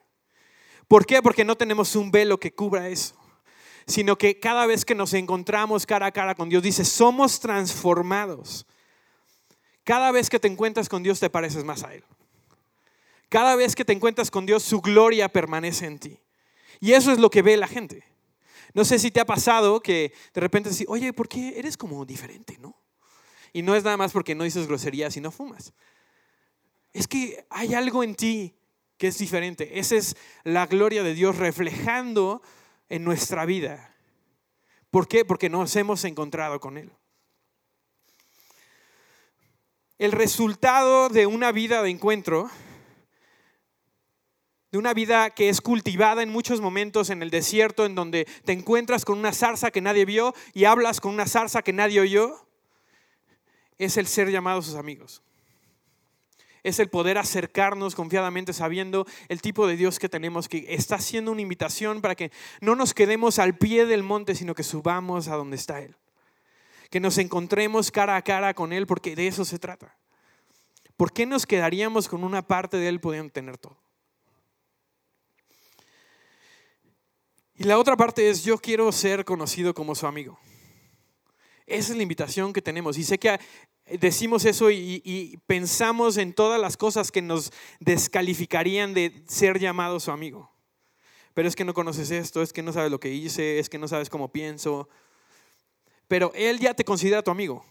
¿Por 0.88 1.06
qué? 1.06 1.22
Porque 1.22 1.46
no 1.46 1.56
tenemos 1.56 1.96
un 1.96 2.12
velo 2.12 2.40
que 2.40 2.54
cubra 2.54 2.88
eso, 2.90 3.19
sino 3.90 4.18
que 4.18 4.40
cada 4.40 4.66
vez 4.68 4.86
que 4.86 4.94
nos 4.94 5.14
encontramos 5.14 5.86
cara 5.86 6.06
a 6.06 6.12
cara 6.12 6.36
con 6.36 6.48
Dios, 6.48 6.62
dice, 6.62 6.86
somos 6.86 7.40
transformados. 7.40 8.66
Cada 9.84 10.12
vez 10.12 10.30
que 10.30 10.40
te 10.40 10.48
encuentras 10.48 10.88
con 10.88 11.02
Dios 11.02 11.20
te 11.20 11.30
pareces 11.30 11.64
más 11.64 11.84
a 11.84 11.96
Él. 11.96 12.04
Cada 13.30 13.56
vez 13.56 13.76
que 13.76 13.84
te 13.84 13.94
encuentras 13.94 14.30
con 14.30 14.46
Dios, 14.46 14.62
su 14.64 14.82
gloria 14.82 15.30
permanece 15.30 15.88
en 15.88 16.00
ti. 16.00 16.20
Y 16.80 16.94
eso 16.94 17.12
es 17.12 17.18
lo 17.18 17.32
que 17.32 17.42
ve 17.42 17.58
la 17.58 17.68
gente. 17.68 18.04
No 18.76 18.86
sé 18.86 19.00
si 19.00 19.10
te 19.10 19.20
ha 19.20 19.26
pasado 19.26 19.82
que 19.82 20.14
de 20.34 20.42
repente 20.42 20.70
dices, 20.70 20.86
oye, 20.88 21.12
¿por 21.12 21.28
qué 21.28 21.58
eres 21.58 21.76
como 21.76 22.06
diferente, 22.06 22.58
no? 22.60 22.80
Y 23.52 23.64
no 23.64 23.76
es 23.76 23.84
nada 23.84 23.98
más 23.98 24.12
porque 24.12 24.36
no 24.36 24.44
dices 24.44 24.68
groserías 24.68 25.18
y 25.18 25.22
no 25.22 25.32
fumas. 25.32 25.74
Es 26.94 27.08
que 27.08 27.44
hay 27.50 27.74
algo 27.74 28.04
en 28.04 28.14
ti 28.14 28.56
que 29.00 29.08
es 29.08 29.18
diferente. 29.18 29.80
Esa 29.80 29.96
es 29.96 30.16
la 30.44 30.68
gloria 30.68 31.02
de 31.02 31.16
Dios 31.16 31.38
reflejando 31.38 32.44
en 32.90 33.04
nuestra 33.04 33.46
vida. 33.46 33.96
¿Por 34.92 35.08
qué? 35.08 35.24
Porque 35.24 35.50
nos 35.50 35.76
hemos 35.76 36.04
encontrado 36.04 36.60
con 36.60 36.78
Él. 36.78 36.92
El 39.98 40.12
resultado 40.12 41.10
de 41.10 41.26
una 41.26 41.52
vida 41.52 41.82
de 41.82 41.90
encuentro 41.90 42.50
de 44.72 44.78
una 44.78 44.94
vida 44.94 45.32
que 45.32 45.50
es 45.50 45.62
cultivada 45.62 46.22
en 46.22 46.30
muchos 46.30 46.62
momentos 46.62 47.10
en 47.10 47.24
el 47.24 47.32
desierto, 47.32 47.86
en 47.86 47.96
donde 47.96 48.26
te 48.46 48.52
encuentras 48.52 49.04
con 49.04 49.18
una 49.18 49.34
zarza 49.34 49.72
que 49.72 49.82
nadie 49.82 50.06
vio 50.06 50.34
y 50.54 50.66
hablas 50.66 51.02
con 51.02 51.14
una 51.14 51.26
zarza 51.26 51.64
que 51.64 51.74
nadie 51.74 52.00
oyó, 52.00 52.46
es 53.78 53.98
el 53.98 54.08
ser 54.08 54.30
llamados 54.30 54.66
sus 54.66 54.76
amigos. 54.76 55.24
Es 56.70 56.80
el 56.80 56.90
poder 56.90 57.18
acercarnos 57.18 57.96
confiadamente 57.96 58.54
sabiendo 58.54 59.08
el 59.28 59.42
tipo 59.42 59.66
de 59.66 59.76
Dios 59.76 59.98
que 59.98 60.08
tenemos, 60.08 60.48
que 60.48 60.68
está 60.70 60.96
haciendo 60.96 61.32
una 61.32 61.42
invitación 61.42 62.00
para 62.00 62.14
que 62.14 62.32
no 62.62 62.76
nos 62.76 62.94
quedemos 62.94 63.40
al 63.40 63.58
pie 63.58 63.88
del 63.88 64.04
monte, 64.04 64.36
sino 64.36 64.54
que 64.54 64.62
subamos 64.62 65.28
a 65.28 65.36
donde 65.36 65.56
está 65.56 65.82
Él. 65.82 65.96
Que 66.92 67.00
nos 67.00 67.18
encontremos 67.18 67.90
cara 67.90 68.16
a 68.16 68.22
cara 68.22 68.54
con 68.54 68.72
Él, 68.72 68.86
porque 68.86 69.16
de 69.16 69.28
eso 69.28 69.46
se 69.46 69.58
trata. 69.58 69.98
¿Por 70.96 71.12
qué 71.12 71.26
nos 71.26 71.48
quedaríamos 71.48 72.08
con 72.08 72.24
una 72.24 72.44
parte 72.44 72.78
de 72.78 72.88
Él 72.88 73.00
pudiendo 73.00 73.34
tener 73.34 73.58
todo? 73.58 73.78
Y 77.56 77.64
la 77.64 77.80
otra 77.80 77.98
parte 77.98 78.30
es, 78.30 78.44
yo 78.44 78.60
quiero 78.60 78.92
ser 78.92 79.26
conocido 79.26 79.74
como 79.74 79.96
su 79.96 80.06
amigo. 80.06 80.40
Esa 81.70 81.92
es 81.92 81.98
la 81.98 82.04
invitación 82.04 82.52
que 82.52 82.62
tenemos. 82.62 82.98
Y 82.98 83.04
sé 83.04 83.20
que 83.20 83.40
decimos 83.86 84.46
eso 84.46 84.72
y, 84.72 85.40
pensamos 85.46 86.18
en 86.18 86.34
todas 86.34 86.60
las 86.60 86.78
cosas 86.78 87.12
que 87.12 87.22
nos 87.22 87.52
descalificarían 87.80 88.94
de 88.94 89.24
ser 89.28 89.60
llamado 89.60 90.00
su 90.00 90.12
amigo. 90.12 90.52
Pero 91.34 91.48
es 91.48 91.56
que 91.56 91.64
no 91.64 91.74
conoces 91.74 92.12
esto, 92.12 92.42
es 92.42 92.52
que 92.52 92.64
no 92.64 92.74
sabes 92.74 92.92
lo 92.92 93.00
que 93.00 93.14
hice, 93.14 93.60
es 93.60 93.70
que 93.70 93.78
no 93.78 93.88
sabes 93.88 94.10
cómo 94.10 94.32
pienso. 94.32 94.90
Pero 96.08 96.32
Él 96.34 96.60
ya 96.60 96.74
te 96.74 96.84
considera 96.84 97.22
tu 97.22 97.32
amigo. 97.32 97.64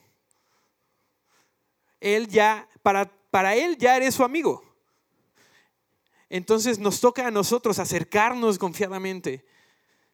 Él 2.00 2.28
ya, 2.28 2.68
para, 2.82 3.10
para 3.30 3.56
Él 3.56 3.76
ya 3.76 3.96
eres 3.96 4.14
su 4.14 4.22
amigo. 4.22 4.62
Entonces 6.30 6.78
nos 6.78 7.00
toca 7.00 7.26
a 7.26 7.30
nosotros 7.30 7.78
acercarnos 7.78 8.58
confiadamente 8.58 9.44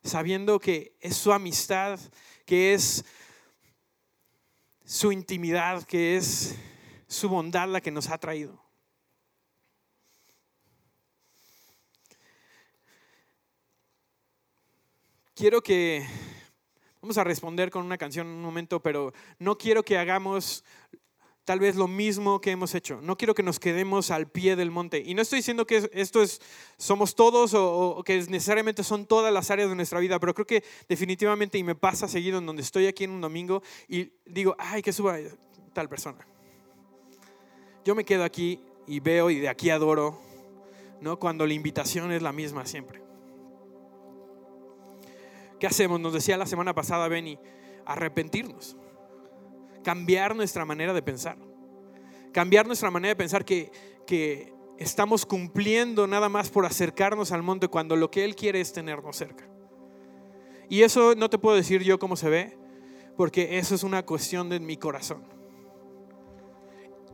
sabiendo 0.05 0.61
que 0.61 0.95
es 1.01 1.17
su 1.17 1.33
amistad, 1.33 1.99
que 2.45 2.75
es 2.75 3.05
su 4.85 5.13
intimidad, 5.13 5.85
que 5.85 6.17
es 6.17 6.57
su 7.07 7.29
bondad 7.29 7.69
la 7.69 7.81
que 7.81 7.91
nos 7.91 8.11
ha 8.11 8.19
traído. 8.19 8.63
Quiero 15.35 15.63
que, 15.63 16.07
vamos 17.01 17.19
a 17.19 17.25
responder 17.25 17.71
con 17.71 17.85
una 17.85 17.99
canción 17.99 18.27
en 18.27 18.35
un 18.35 18.43
momento, 18.43 18.81
pero 18.81 19.13
no 19.39 19.59
quiero 19.59 19.83
que 19.83 19.99
hagamos 19.99 20.65
tal 21.45 21.61
vez 21.61 21.77
lo 21.77 21.89
mismo 21.89 22.41
que 22.41 22.51
hemos 22.51 22.75
hecho. 22.75 23.01
No 23.03 23.17
quiero 23.17 23.35
que 23.35 23.43
nos 23.43 23.61
quedemos 23.61 24.11
al 24.11 24.29
pie 24.29 24.57
del 24.57 24.71
monte. 24.71 25.03
Y 25.05 25.15
no 25.15 25.23
estoy 25.23 25.41
diciendo 25.41 25.67
que 25.67 25.89
esto 25.93 26.23
es, 26.23 26.41
somos 26.79 27.15
todos 27.15 27.53
o, 27.55 28.03
que 28.05 28.19
necesariamente 28.29 28.83
son 28.83 29.07
todas 29.07 29.33
las 29.33 29.51
áreas 29.51 29.69
de 29.69 29.77
nuestra 29.77 30.01
vida, 30.01 30.19
pero 30.19 30.35
creo 30.35 30.47
que 30.47 30.65
definitivamente, 30.89 31.59
y 31.59 31.65
me 31.65 31.75
pasa 31.75 32.09
seguido 32.09 32.39
en 32.39 32.47
donde 32.47 32.63
estoy 32.63 32.87
aquí 32.87 33.05
en 33.05 33.11
un 33.11 33.21
domingo 33.21 33.63
y 33.89 34.13
digo, 34.25 34.57
ay, 34.59 34.83
que 34.83 34.93
suba 34.93 35.19
tal 35.73 35.89
persona. 35.89 36.27
Yo 37.85 37.95
me 37.95 38.05
quedo 38.05 38.25
aquí 38.25 38.61
y 38.87 39.01
veo 39.01 39.29
y 39.29 39.41
de 39.41 39.49
aquí 39.49 39.69
adoro, 39.69 40.19
¿no? 41.01 41.19
Cuando 41.19 41.47
la 41.47 41.53
invitación 41.53 42.11
es 42.13 42.23
la 42.23 42.33
misma 42.33 42.65
siempre. 42.65 43.03
¿Qué 45.61 45.67
hacemos? 45.67 46.01
Nos 46.01 46.15
decía 46.15 46.39
la 46.39 46.47
semana 46.47 46.75
pasada 46.75 47.09
Benny, 47.09 47.39
arrepentirnos 47.85 48.77
cambiar 49.85 50.35
nuestra 50.35 50.65
manera 50.65 50.93
de 50.93 51.03
pensar. 51.03 51.39
Cambiar 52.33 52.67
nuestra 52.67 52.91
manera 52.91 53.11
de 53.11 53.17
pensar 53.17 53.45
que, 53.45 53.71
que 54.07 54.53
estamos 54.79 55.25
cumpliendo 55.25 56.09
nada 56.09 56.29
más 56.29 56.51
por 56.51 56.67
acercarnos 56.67 57.31
al 57.31 57.45
monte 57.45 57.69
cuando 57.69 57.95
lo 57.95 58.11
que 58.11 58.25
Él 58.25 58.35
quiere 58.35 58.61
es 58.61 58.73
tenernos 58.73 59.17
cerca. 59.17 59.49
Y 60.69 60.83
eso 60.83 61.15
no 61.15 61.31
te 61.31 61.39
puedo 61.39 61.57
decir 61.57 61.83
yo 61.83 61.99
cómo 61.99 62.17
se 62.17 62.29
ve, 62.29 62.59
porque 63.17 63.59
eso 63.59 63.75
es 63.75 63.85
una 63.85 64.05
cuestión 64.05 64.49
de 64.49 64.59
mi 64.59 64.77
corazón. 64.77 65.23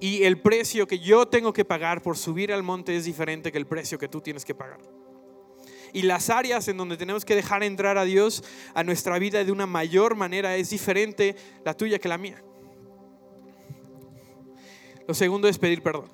Y 0.00 0.22
el 0.22 0.40
precio 0.40 0.86
que 0.86 0.98
yo 0.98 1.28
tengo 1.28 1.52
que 1.52 1.66
pagar 1.66 2.00
por 2.00 2.16
subir 2.16 2.52
al 2.52 2.62
monte 2.62 2.96
es 2.96 3.04
diferente 3.04 3.52
que 3.52 3.58
el 3.58 3.66
precio 3.66 3.98
que 3.98 4.08
tú 4.08 4.22
tienes 4.22 4.46
que 4.46 4.54
pagar. 4.54 4.80
Y 5.92 6.02
las 6.02 6.30
áreas 6.30 6.68
en 6.68 6.76
donde 6.76 6.96
tenemos 6.96 7.24
que 7.24 7.34
dejar 7.34 7.62
entrar 7.62 7.98
a 7.98 8.04
Dios 8.04 8.42
a 8.74 8.84
nuestra 8.84 9.18
vida 9.18 9.44
de 9.44 9.52
una 9.52 9.66
mayor 9.66 10.14
manera 10.14 10.56
es 10.56 10.70
diferente 10.70 11.36
la 11.64 11.74
tuya 11.74 11.98
que 11.98 12.08
la 12.08 12.16
mía. 12.16 12.42
Lo 15.10 15.14
segundo 15.14 15.48
es 15.48 15.58
pedir 15.58 15.82
perdón. 15.82 16.04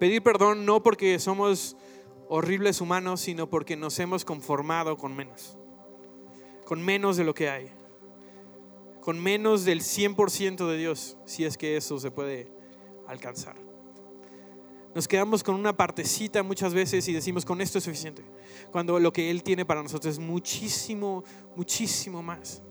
Pedir 0.00 0.24
perdón 0.24 0.66
no 0.66 0.82
porque 0.82 1.16
somos 1.20 1.76
horribles 2.28 2.80
humanos, 2.80 3.20
sino 3.20 3.48
porque 3.48 3.76
nos 3.76 3.96
hemos 4.00 4.24
conformado 4.24 4.98
con 4.98 5.14
menos. 5.14 5.56
Con 6.64 6.84
menos 6.84 7.16
de 7.16 7.22
lo 7.22 7.32
que 7.32 7.48
hay. 7.48 7.70
Con 9.00 9.22
menos 9.22 9.64
del 9.64 9.82
100% 9.82 10.66
de 10.66 10.78
Dios, 10.78 11.16
si 11.26 11.44
es 11.44 11.56
que 11.56 11.76
eso 11.76 11.96
se 12.00 12.10
puede 12.10 12.50
alcanzar. 13.06 13.54
Nos 14.92 15.06
quedamos 15.06 15.44
con 15.44 15.54
una 15.54 15.76
partecita 15.76 16.42
muchas 16.42 16.74
veces 16.74 17.06
y 17.06 17.12
decimos, 17.12 17.44
con 17.44 17.60
esto 17.60 17.78
es 17.78 17.84
suficiente. 17.84 18.24
Cuando 18.72 18.98
lo 18.98 19.12
que 19.12 19.30
Él 19.30 19.44
tiene 19.44 19.64
para 19.64 19.80
nosotros 19.80 20.14
es 20.14 20.18
muchísimo, 20.18 21.22
muchísimo 21.54 22.20
más. 22.20 22.62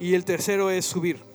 Y 0.00 0.14
el 0.14 0.24
tercero 0.24 0.70
es 0.70 0.86
subir. 0.86 1.31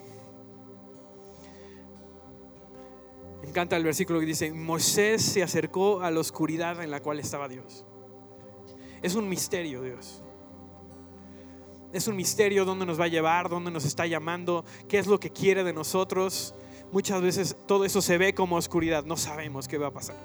Encanta 3.47 3.77
el 3.77 3.83
versículo 3.83 4.19
que 4.19 4.25
dice, 4.25 4.51
Moisés 4.51 5.21
se 5.21 5.43
acercó 5.43 6.01
a 6.01 6.11
la 6.11 6.19
oscuridad 6.19 6.83
en 6.83 6.91
la 6.91 7.01
cual 7.01 7.19
estaba 7.19 7.47
Dios. 7.47 7.85
Es 9.01 9.15
un 9.15 9.29
misterio, 9.29 9.81
Dios. 9.81 10.23
Es 11.93 12.07
un 12.07 12.15
misterio 12.15 12.65
dónde 12.65 12.85
nos 12.85 12.99
va 12.99 13.05
a 13.05 13.09
llevar, 13.09 13.49
dónde 13.49 13.71
nos 13.71 13.85
está 13.85 14.05
llamando, 14.05 14.65
qué 14.87 14.99
es 14.99 15.07
lo 15.07 15.19
que 15.19 15.31
quiere 15.31 15.63
de 15.63 15.73
nosotros. 15.73 16.53
Muchas 16.91 17.21
veces 17.21 17.55
todo 17.65 17.85
eso 17.85 18.01
se 18.01 18.17
ve 18.17 18.33
como 18.33 18.55
oscuridad, 18.55 19.05
no 19.05 19.17
sabemos 19.17 19.67
qué 19.67 19.77
va 19.77 19.87
a 19.87 19.93
pasar. 19.93 20.15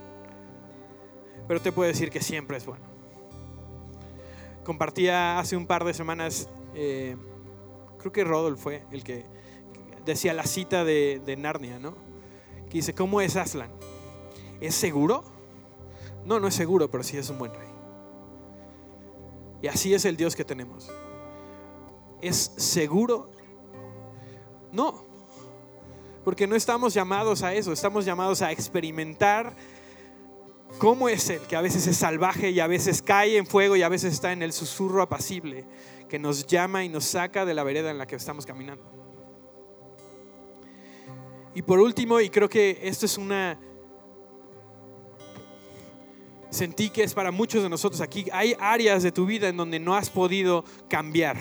Pero 1.47 1.61
te 1.61 1.73
puedo 1.73 1.89
decir 1.89 2.11
que 2.11 2.21
siempre 2.21 2.57
es 2.57 2.67
bueno. 2.67 2.85
Compartía 4.65 5.39
hace 5.39 5.57
un 5.57 5.67
par 5.67 5.85
de 5.85 5.95
semanas, 5.95 6.49
eh, 6.75 7.17
creo 7.99 8.13
que 8.13 8.25
Rodolfo 8.25 8.65
fue 8.65 8.85
el 8.91 9.03
que 9.03 9.25
decía 10.05 10.33
la 10.33 10.45
cita 10.45 10.85
de, 10.85 11.21
de 11.25 11.37
Narnia, 11.37 11.79
¿no? 11.79 12.12
Dice, 12.79 12.95
¿cómo 12.95 13.21
es 13.21 13.37
Aslan? 13.37 13.71
¿Es 14.61 14.75
seguro? 14.75 15.25
No, 16.25 16.41
no 16.41 16.49
es 16.49 16.55
seguro, 16.55 16.91
pero 16.91 17.03
sí 17.03 17.17
es 17.17 17.29
un 17.31 17.39
buen 17.39 17.53
rey. 17.53 17.69
Y 19.63 19.69
así 19.69 19.95
es 19.95 20.05
el 20.05 20.17
Dios 20.17 20.37
que 20.37 20.45
tenemos. 20.45 20.91
¿Es 22.21 22.53
seguro? 22.57 23.31
No, 24.71 25.05
porque 26.25 26.47
no 26.47 26.55
estamos 26.55 26.95
llamados 26.95 27.43
a 27.43 27.55
eso, 27.55 27.73
estamos 27.73 28.05
llamados 28.05 28.43
a 28.43 28.53
experimentar 28.53 29.53
cómo 30.79 31.09
es 31.09 31.29
Él, 31.31 31.41
que 31.49 31.57
a 31.57 31.61
veces 31.61 31.87
es 31.87 31.97
salvaje 31.97 32.51
y 32.51 32.61
a 32.61 32.67
veces 32.67 33.03
cae 33.03 33.37
en 33.37 33.47
fuego 33.47 33.77
y 33.77 33.83
a 33.83 33.89
veces 33.89 34.15
está 34.15 34.33
en 34.33 34.43
el 34.43 34.53
susurro 34.53 35.03
apacible, 35.03 35.65
que 36.09 36.19
nos 36.19 36.47
llama 36.47 36.85
y 36.85 36.89
nos 36.89 37.05
saca 37.05 37.45
de 37.45 37.55
la 37.55 37.65
vereda 37.65 37.91
en 37.91 37.99
la 37.99 38.07
que 38.07 38.17
estamos 38.17 38.47
caminando. 38.47 39.02
Y 41.55 41.63
por 41.63 41.81
último, 41.81 42.21
y 42.21 42.31
creo 42.31 42.49
que 42.49 42.79
esto 42.83 43.07
es 43.07 43.19
una... 43.19 43.59
Sentí 46.51 46.91
que 46.91 47.03
es 47.03 47.15
para 47.15 47.31
muchos 47.31 47.63
de 47.63 47.69
nosotros 47.69 48.01
aquí, 48.03 48.27
hay 48.31 48.55
áreas 48.61 49.03
de 49.03 49.11
tu 49.11 49.25
vida 49.25 49.49
en 49.49 49.57
donde 49.57 49.79
no 49.79 49.95
has 49.95 50.11
podido 50.11 50.65
cambiar. 50.89 51.39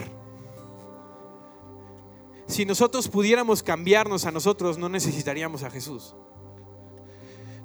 Si 2.46 2.64
nosotros 2.64 3.08
pudiéramos 3.08 3.62
cambiarnos 3.62 4.24
a 4.24 4.30
nosotros, 4.30 4.78
no 4.78 4.88
necesitaríamos 4.88 5.62
a 5.62 5.70
Jesús. 5.70 6.14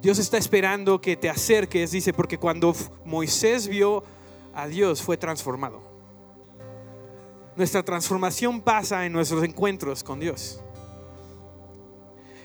Dios 0.02 0.20
está 0.20 0.38
esperando 0.38 1.02
que 1.02 1.18
te 1.18 1.30
acerques, 1.30 1.92
dice, 1.92 2.14
porque 2.14 2.38
cuando 2.38 2.76
Moisés 3.04 3.68
vio 3.68 4.04
a 4.54 4.68
Dios 4.68 5.02
fue 5.02 5.18
transformado. 5.18 5.82
Nuestra 7.56 7.84
transformación 7.84 8.62
pasa 8.62 9.06
en 9.06 9.14
nuestros 9.14 9.44
encuentros 9.44 10.04
con 10.04 10.20
Dios. 10.20 10.62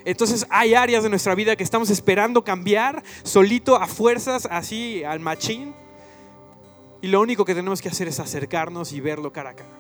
Entonces 0.05 0.47
hay 0.51 0.75
áreas 0.75 1.03
de 1.03 1.11
nuestra 1.11 1.35
vida 1.35 1.57
que 1.57 1.65
estamos 1.65 1.91
esperando 1.91 2.45
cambiar 2.45 3.03
solito 3.23 3.77
a 3.77 3.87
fuerzas, 3.87 4.49
así 4.51 5.05
al 5.05 5.21
machín. 5.21 5.75
Y 7.01 7.09
lo 7.09 7.21
único 7.21 7.45
que 7.45 7.55
tenemos 7.55 7.81
que 7.81 7.89
hacer 7.89 8.09
es 8.09 8.21
acercarnos 8.21 8.93
y 8.93 9.01
verlo 9.01 9.33
cara 9.33 9.51
a 9.51 9.55
cara. 9.55 9.71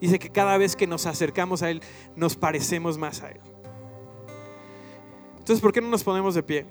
Dice 0.00 0.18
que 0.18 0.30
cada 0.30 0.58
vez 0.58 0.76
que 0.76 0.86
nos 0.86 1.06
acercamos 1.06 1.62
a 1.62 1.70
Él, 1.70 1.82
nos 2.16 2.36
parecemos 2.36 2.98
más 2.98 3.22
a 3.22 3.30
Él. 3.30 3.40
Entonces, 5.38 5.60
¿por 5.62 5.72
qué 5.72 5.80
no 5.80 5.88
nos 5.88 6.02
ponemos 6.02 6.34
de 6.34 6.42
pie? 6.42 6.66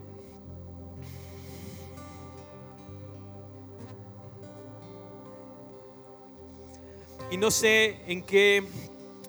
Y 7.32 7.38
no 7.38 7.49
sé 7.51 8.01
en 8.08 8.21
qué 8.21 8.63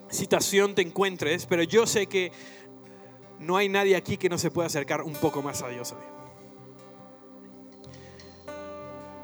situación 0.09 0.75
te 0.75 0.81
encuentres, 0.81 1.45
pero 1.45 1.63
yo 1.63 1.87
sé 1.87 2.07
que 2.07 2.31
no 3.39 3.57
hay 3.57 3.69
nadie 3.69 3.95
aquí 3.95 4.17
que 4.17 4.29
no 4.29 4.37
se 4.37 4.51
pueda 4.51 4.67
acercar 4.67 5.01
un 5.03 5.13
poco 5.13 5.41
más 5.41 5.61
a 5.61 5.69
Dios 5.69 5.91
hoy. 5.93 6.17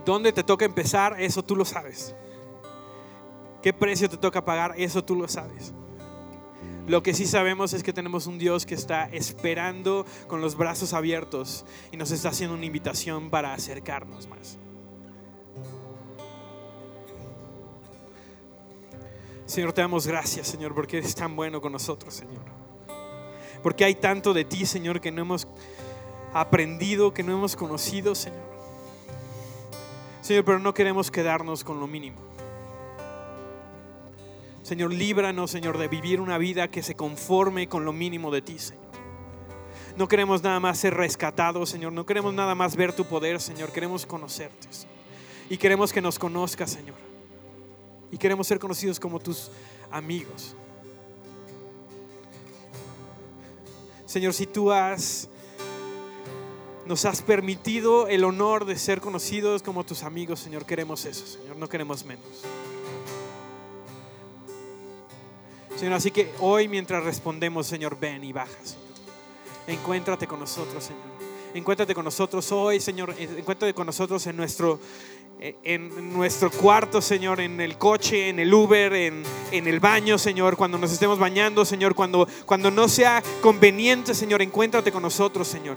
¿Dónde 0.05 0.33
te 0.33 0.43
toca 0.43 0.65
empezar? 0.65 1.15
Eso 1.19 1.43
tú 1.43 1.55
lo 1.55 1.65
sabes. 1.65 2.15
¿Qué 3.61 3.71
precio 3.71 4.09
te 4.09 4.17
toca 4.17 4.43
pagar? 4.43 4.73
Eso 4.77 5.03
tú 5.03 5.15
lo 5.15 5.27
sabes. 5.27 5.73
Lo 6.85 7.01
que 7.01 7.13
sí 7.13 7.25
sabemos 7.25 7.71
es 7.71 7.81
que 7.81 7.93
tenemos 7.93 8.27
un 8.27 8.37
Dios 8.37 8.65
que 8.65 8.75
está 8.75 9.05
esperando 9.05 10.05
con 10.27 10.41
los 10.41 10.57
brazos 10.57 10.91
abiertos 10.91 11.65
y 11.93 11.97
nos 11.97 12.11
está 12.11 12.29
haciendo 12.29 12.55
una 12.55 12.65
invitación 12.65 13.29
para 13.29 13.53
acercarnos 13.53 14.27
más. 14.27 14.57
Señor, 19.45 19.71
te 19.71 19.81
damos 19.81 20.07
gracias, 20.07 20.47
Señor, 20.47 20.73
porque 20.73 20.97
eres 20.97 21.15
tan 21.15 21.35
bueno 21.35 21.61
con 21.61 21.71
nosotros, 21.71 22.13
Señor. 22.13 22.62
Porque 23.63 23.85
hay 23.85 23.95
tanto 23.95 24.33
de 24.33 24.43
ti, 24.43 24.65
Señor, 24.65 25.01
que 25.01 25.11
no 25.11 25.21
hemos 25.21 25.47
aprendido, 26.33 27.13
que 27.13 27.23
no 27.23 27.31
hemos 27.31 27.55
conocido, 27.55 28.13
Señor. 28.13 28.43
Señor, 30.21 30.45
pero 30.45 30.59
no 30.59 30.73
queremos 30.73 31.09
quedarnos 31.09 31.63
con 31.63 31.79
lo 31.79 31.87
mínimo. 31.87 32.17
Señor, 34.63 34.93
líbranos, 34.93 35.51
Señor, 35.51 35.77
de 35.77 35.87
vivir 35.87 36.21
una 36.21 36.37
vida 36.37 36.69
que 36.69 36.83
se 36.83 36.95
conforme 36.95 37.67
con 37.67 37.85
lo 37.85 37.93
mínimo 37.93 38.31
de 38.31 38.41
ti, 38.41 38.59
Señor. 38.59 38.83
No 39.97 40.07
queremos 40.07 40.41
nada 40.41 40.59
más 40.59 40.79
ser 40.79 40.93
rescatados, 40.93 41.69
Señor. 41.69 41.93
No 41.93 42.05
queremos 42.05 42.33
nada 42.33 42.55
más 42.55 42.75
ver 42.75 42.93
tu 42.93 43.05
poder, 43.05 43.39
Señor. 43.39 43.71
Queremos 43.71 44.05
conocerte. 44.05 44.67
Y 45.49 45.57
queremos 45.57 45.93
que 45.93 46.01
nos 46.01 46.17
conozcas, 46.17 46.71
Señor. 46.71 46.95
Y 48.11 48.17
queremos 48.17 48.47
ser 48.47 48.59
conocidos 48.59 48.99
como 48.99 49.19
tus 49.19 49.51
amigos. 49.91 50.55
Señor, 54.13 54.35
si 54.35 54.45
tú 54.45 54.71
has 54.71 55.27
nos 56.85 57.03
has 57.05 57.23
permitido 57.23 58.07
el 58.07 58.23
honor 58.25 58.63
de 58.63 58.77
ser 58.77 59.01
conocidos 59.01 59.63
como 59.63 59.83
tus 59.83 60.03
amigos, 60.03 60.39
Señor, 60.39 60.67
queremos 60.67 61.03
eso, 61.05 61.25
Señor, 61.25 61.57
no 61.57 61.67
queremos 61.67 62.05
menos. 62.05 62.23
Señor, 65.75 65.95
así 65.95 66.11
que 66.11 66.31
hoy 66.41 66.67
mientras 66.67 67.03
respondemos, 67.03 67.65
Señor, 67.65 67.97
ven 67.99 68.23
y 68.23 68.31
baja, 68.31 68.55
Señor. 68.63 68.83
Encuéntrate 69.65 70.27
con 70.27 70.39
nosotros, 70.39 70.83
Señor. 70.83 71.01
Encuéntrate 71.55 71.95
con 71.95 72.05
nosotros 72.05 72.51
hoy, 72.51 72.79
Señor. 72.79 73.15
Encuéntrate 73.17 73.73
con 73.73 73.87
nosotros 73.87 74.27
en 74.27 74.37
nuestro, 74.37 74.79
en 75.63 76.13
nuestro 76.13 76.49
cuarto, 76.49 77.01
Señor, 77.01 77.41
en 77.41 77.59
el 77.59 77.77
coche, 77.77 78.29
en 78.29 78.39
el 78.39 78.53
Uber, 78.53 78.93
en, 78.93 79.23
en, 79.51 79.67
el 79.67 79.81
baño, 79.81 80.17
Señor, 80.17 80.55
cuando 80.55 80.77
nos 80.77 80.93
estemos 80.93 81.19
bañando, 81.19 81.65
Señor, 81.65 81.95
cuando, 81.95 82.25
cuando 82.45 82.71
no 82.71 82.87
sea 82.87 83.21
conveniente, 83.41 84.13
Señor, 84.13 84.41
encuéntrate 84.41 84.89
con 84.89 85.03
nosotros, 85.03 85.45
Señor. 85.47 85.75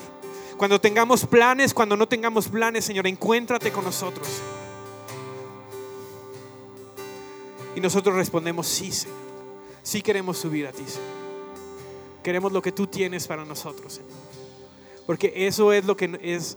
Cuando 0.57 0.81
tengamos 0.81 1.27
planes, 1.27 1.75
cuando 1.75 1.97
no 1.97 2.07
tengamos 2.07 2.47
planes, 2.47 2.85
Señor, 2.85 3.09
encuéntrate 3.09 3.73
con 3.73 3.85
nosotros. 3.85 4.29
Y 7.75 7.81
nosotros 7.81 8.15
respondemos, 8.15 8.69
sí, 8.69 8.93
Señor. 8.93 9.17
Sí 9.83 10.01
queremos 10.01 10.39
subir 10.39 10.69
a 10.69 10.73
ti, 10.73 10.85
Señor. 10.87 11.27
Queremos 12.23 12.53
lo 12.53 12.63
que 12.63 12.71
tú 12.71 12.87
tienes 12.87 13.27
para 13.27 13.45
nosotros, 13.45 13.95
Señor. 13.95 14.13
Porque 15.07 15.33
eso 15.35 15.73
es 15.73 15.85
lo 15.85 15.97
que 15.97 16.19
es, 16.23 16.57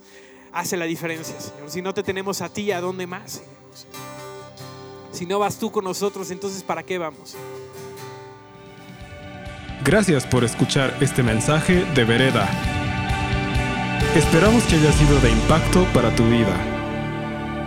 hace 0.53 0.77
la 0.77 0.85
diferencia, 0.85 1.39
Señor. 1.39 1.69
Si 1.69 1.81
no 1.81 1.93
te 1.93 2.03
tenemos 2.03 2.41
a 2.41 2.49
ti, 2.49 2.71
¿a 2.71 2.81
dónde 2.81 3.07
más? 3.07 3.41
Si 5.11 5.25
no 5.25 5.39
vas 5.39 5.57
tú 5.57 5.71
con 5.71 5.83
nosotros, 5.83 6.31
entonces 6.31 6.63
¿para 6.63 6.83
qué 6.83 6.97
vamos? 6.97 7.35
Gracias 9.83 10.25
por 10.25 10.43
escuchar 10.43 10.95
este 11.01 11.23
mensaje 11.23 11.85
de 11.95 12.03
Vereda. 12.03 12.47
Esperamos 14.15 14.63
que 14.63 14.75
haya 14.75 14.91
sido 14.91 15.19
de 15.19 15.31
impacto 15.31 15.85
para 15.93 16.13
tu 16.15 16.23
vida. 16.25 16.55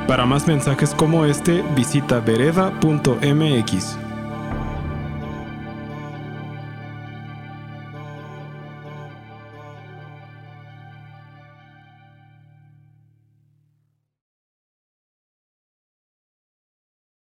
Para 0.07 0.27
más 0.27 0.47
mensajes 0.47 0.95
como 0.95 1.25
este, 1.25 1.63
visita 1.75 2.21
vereda.mx. 2.21 4.02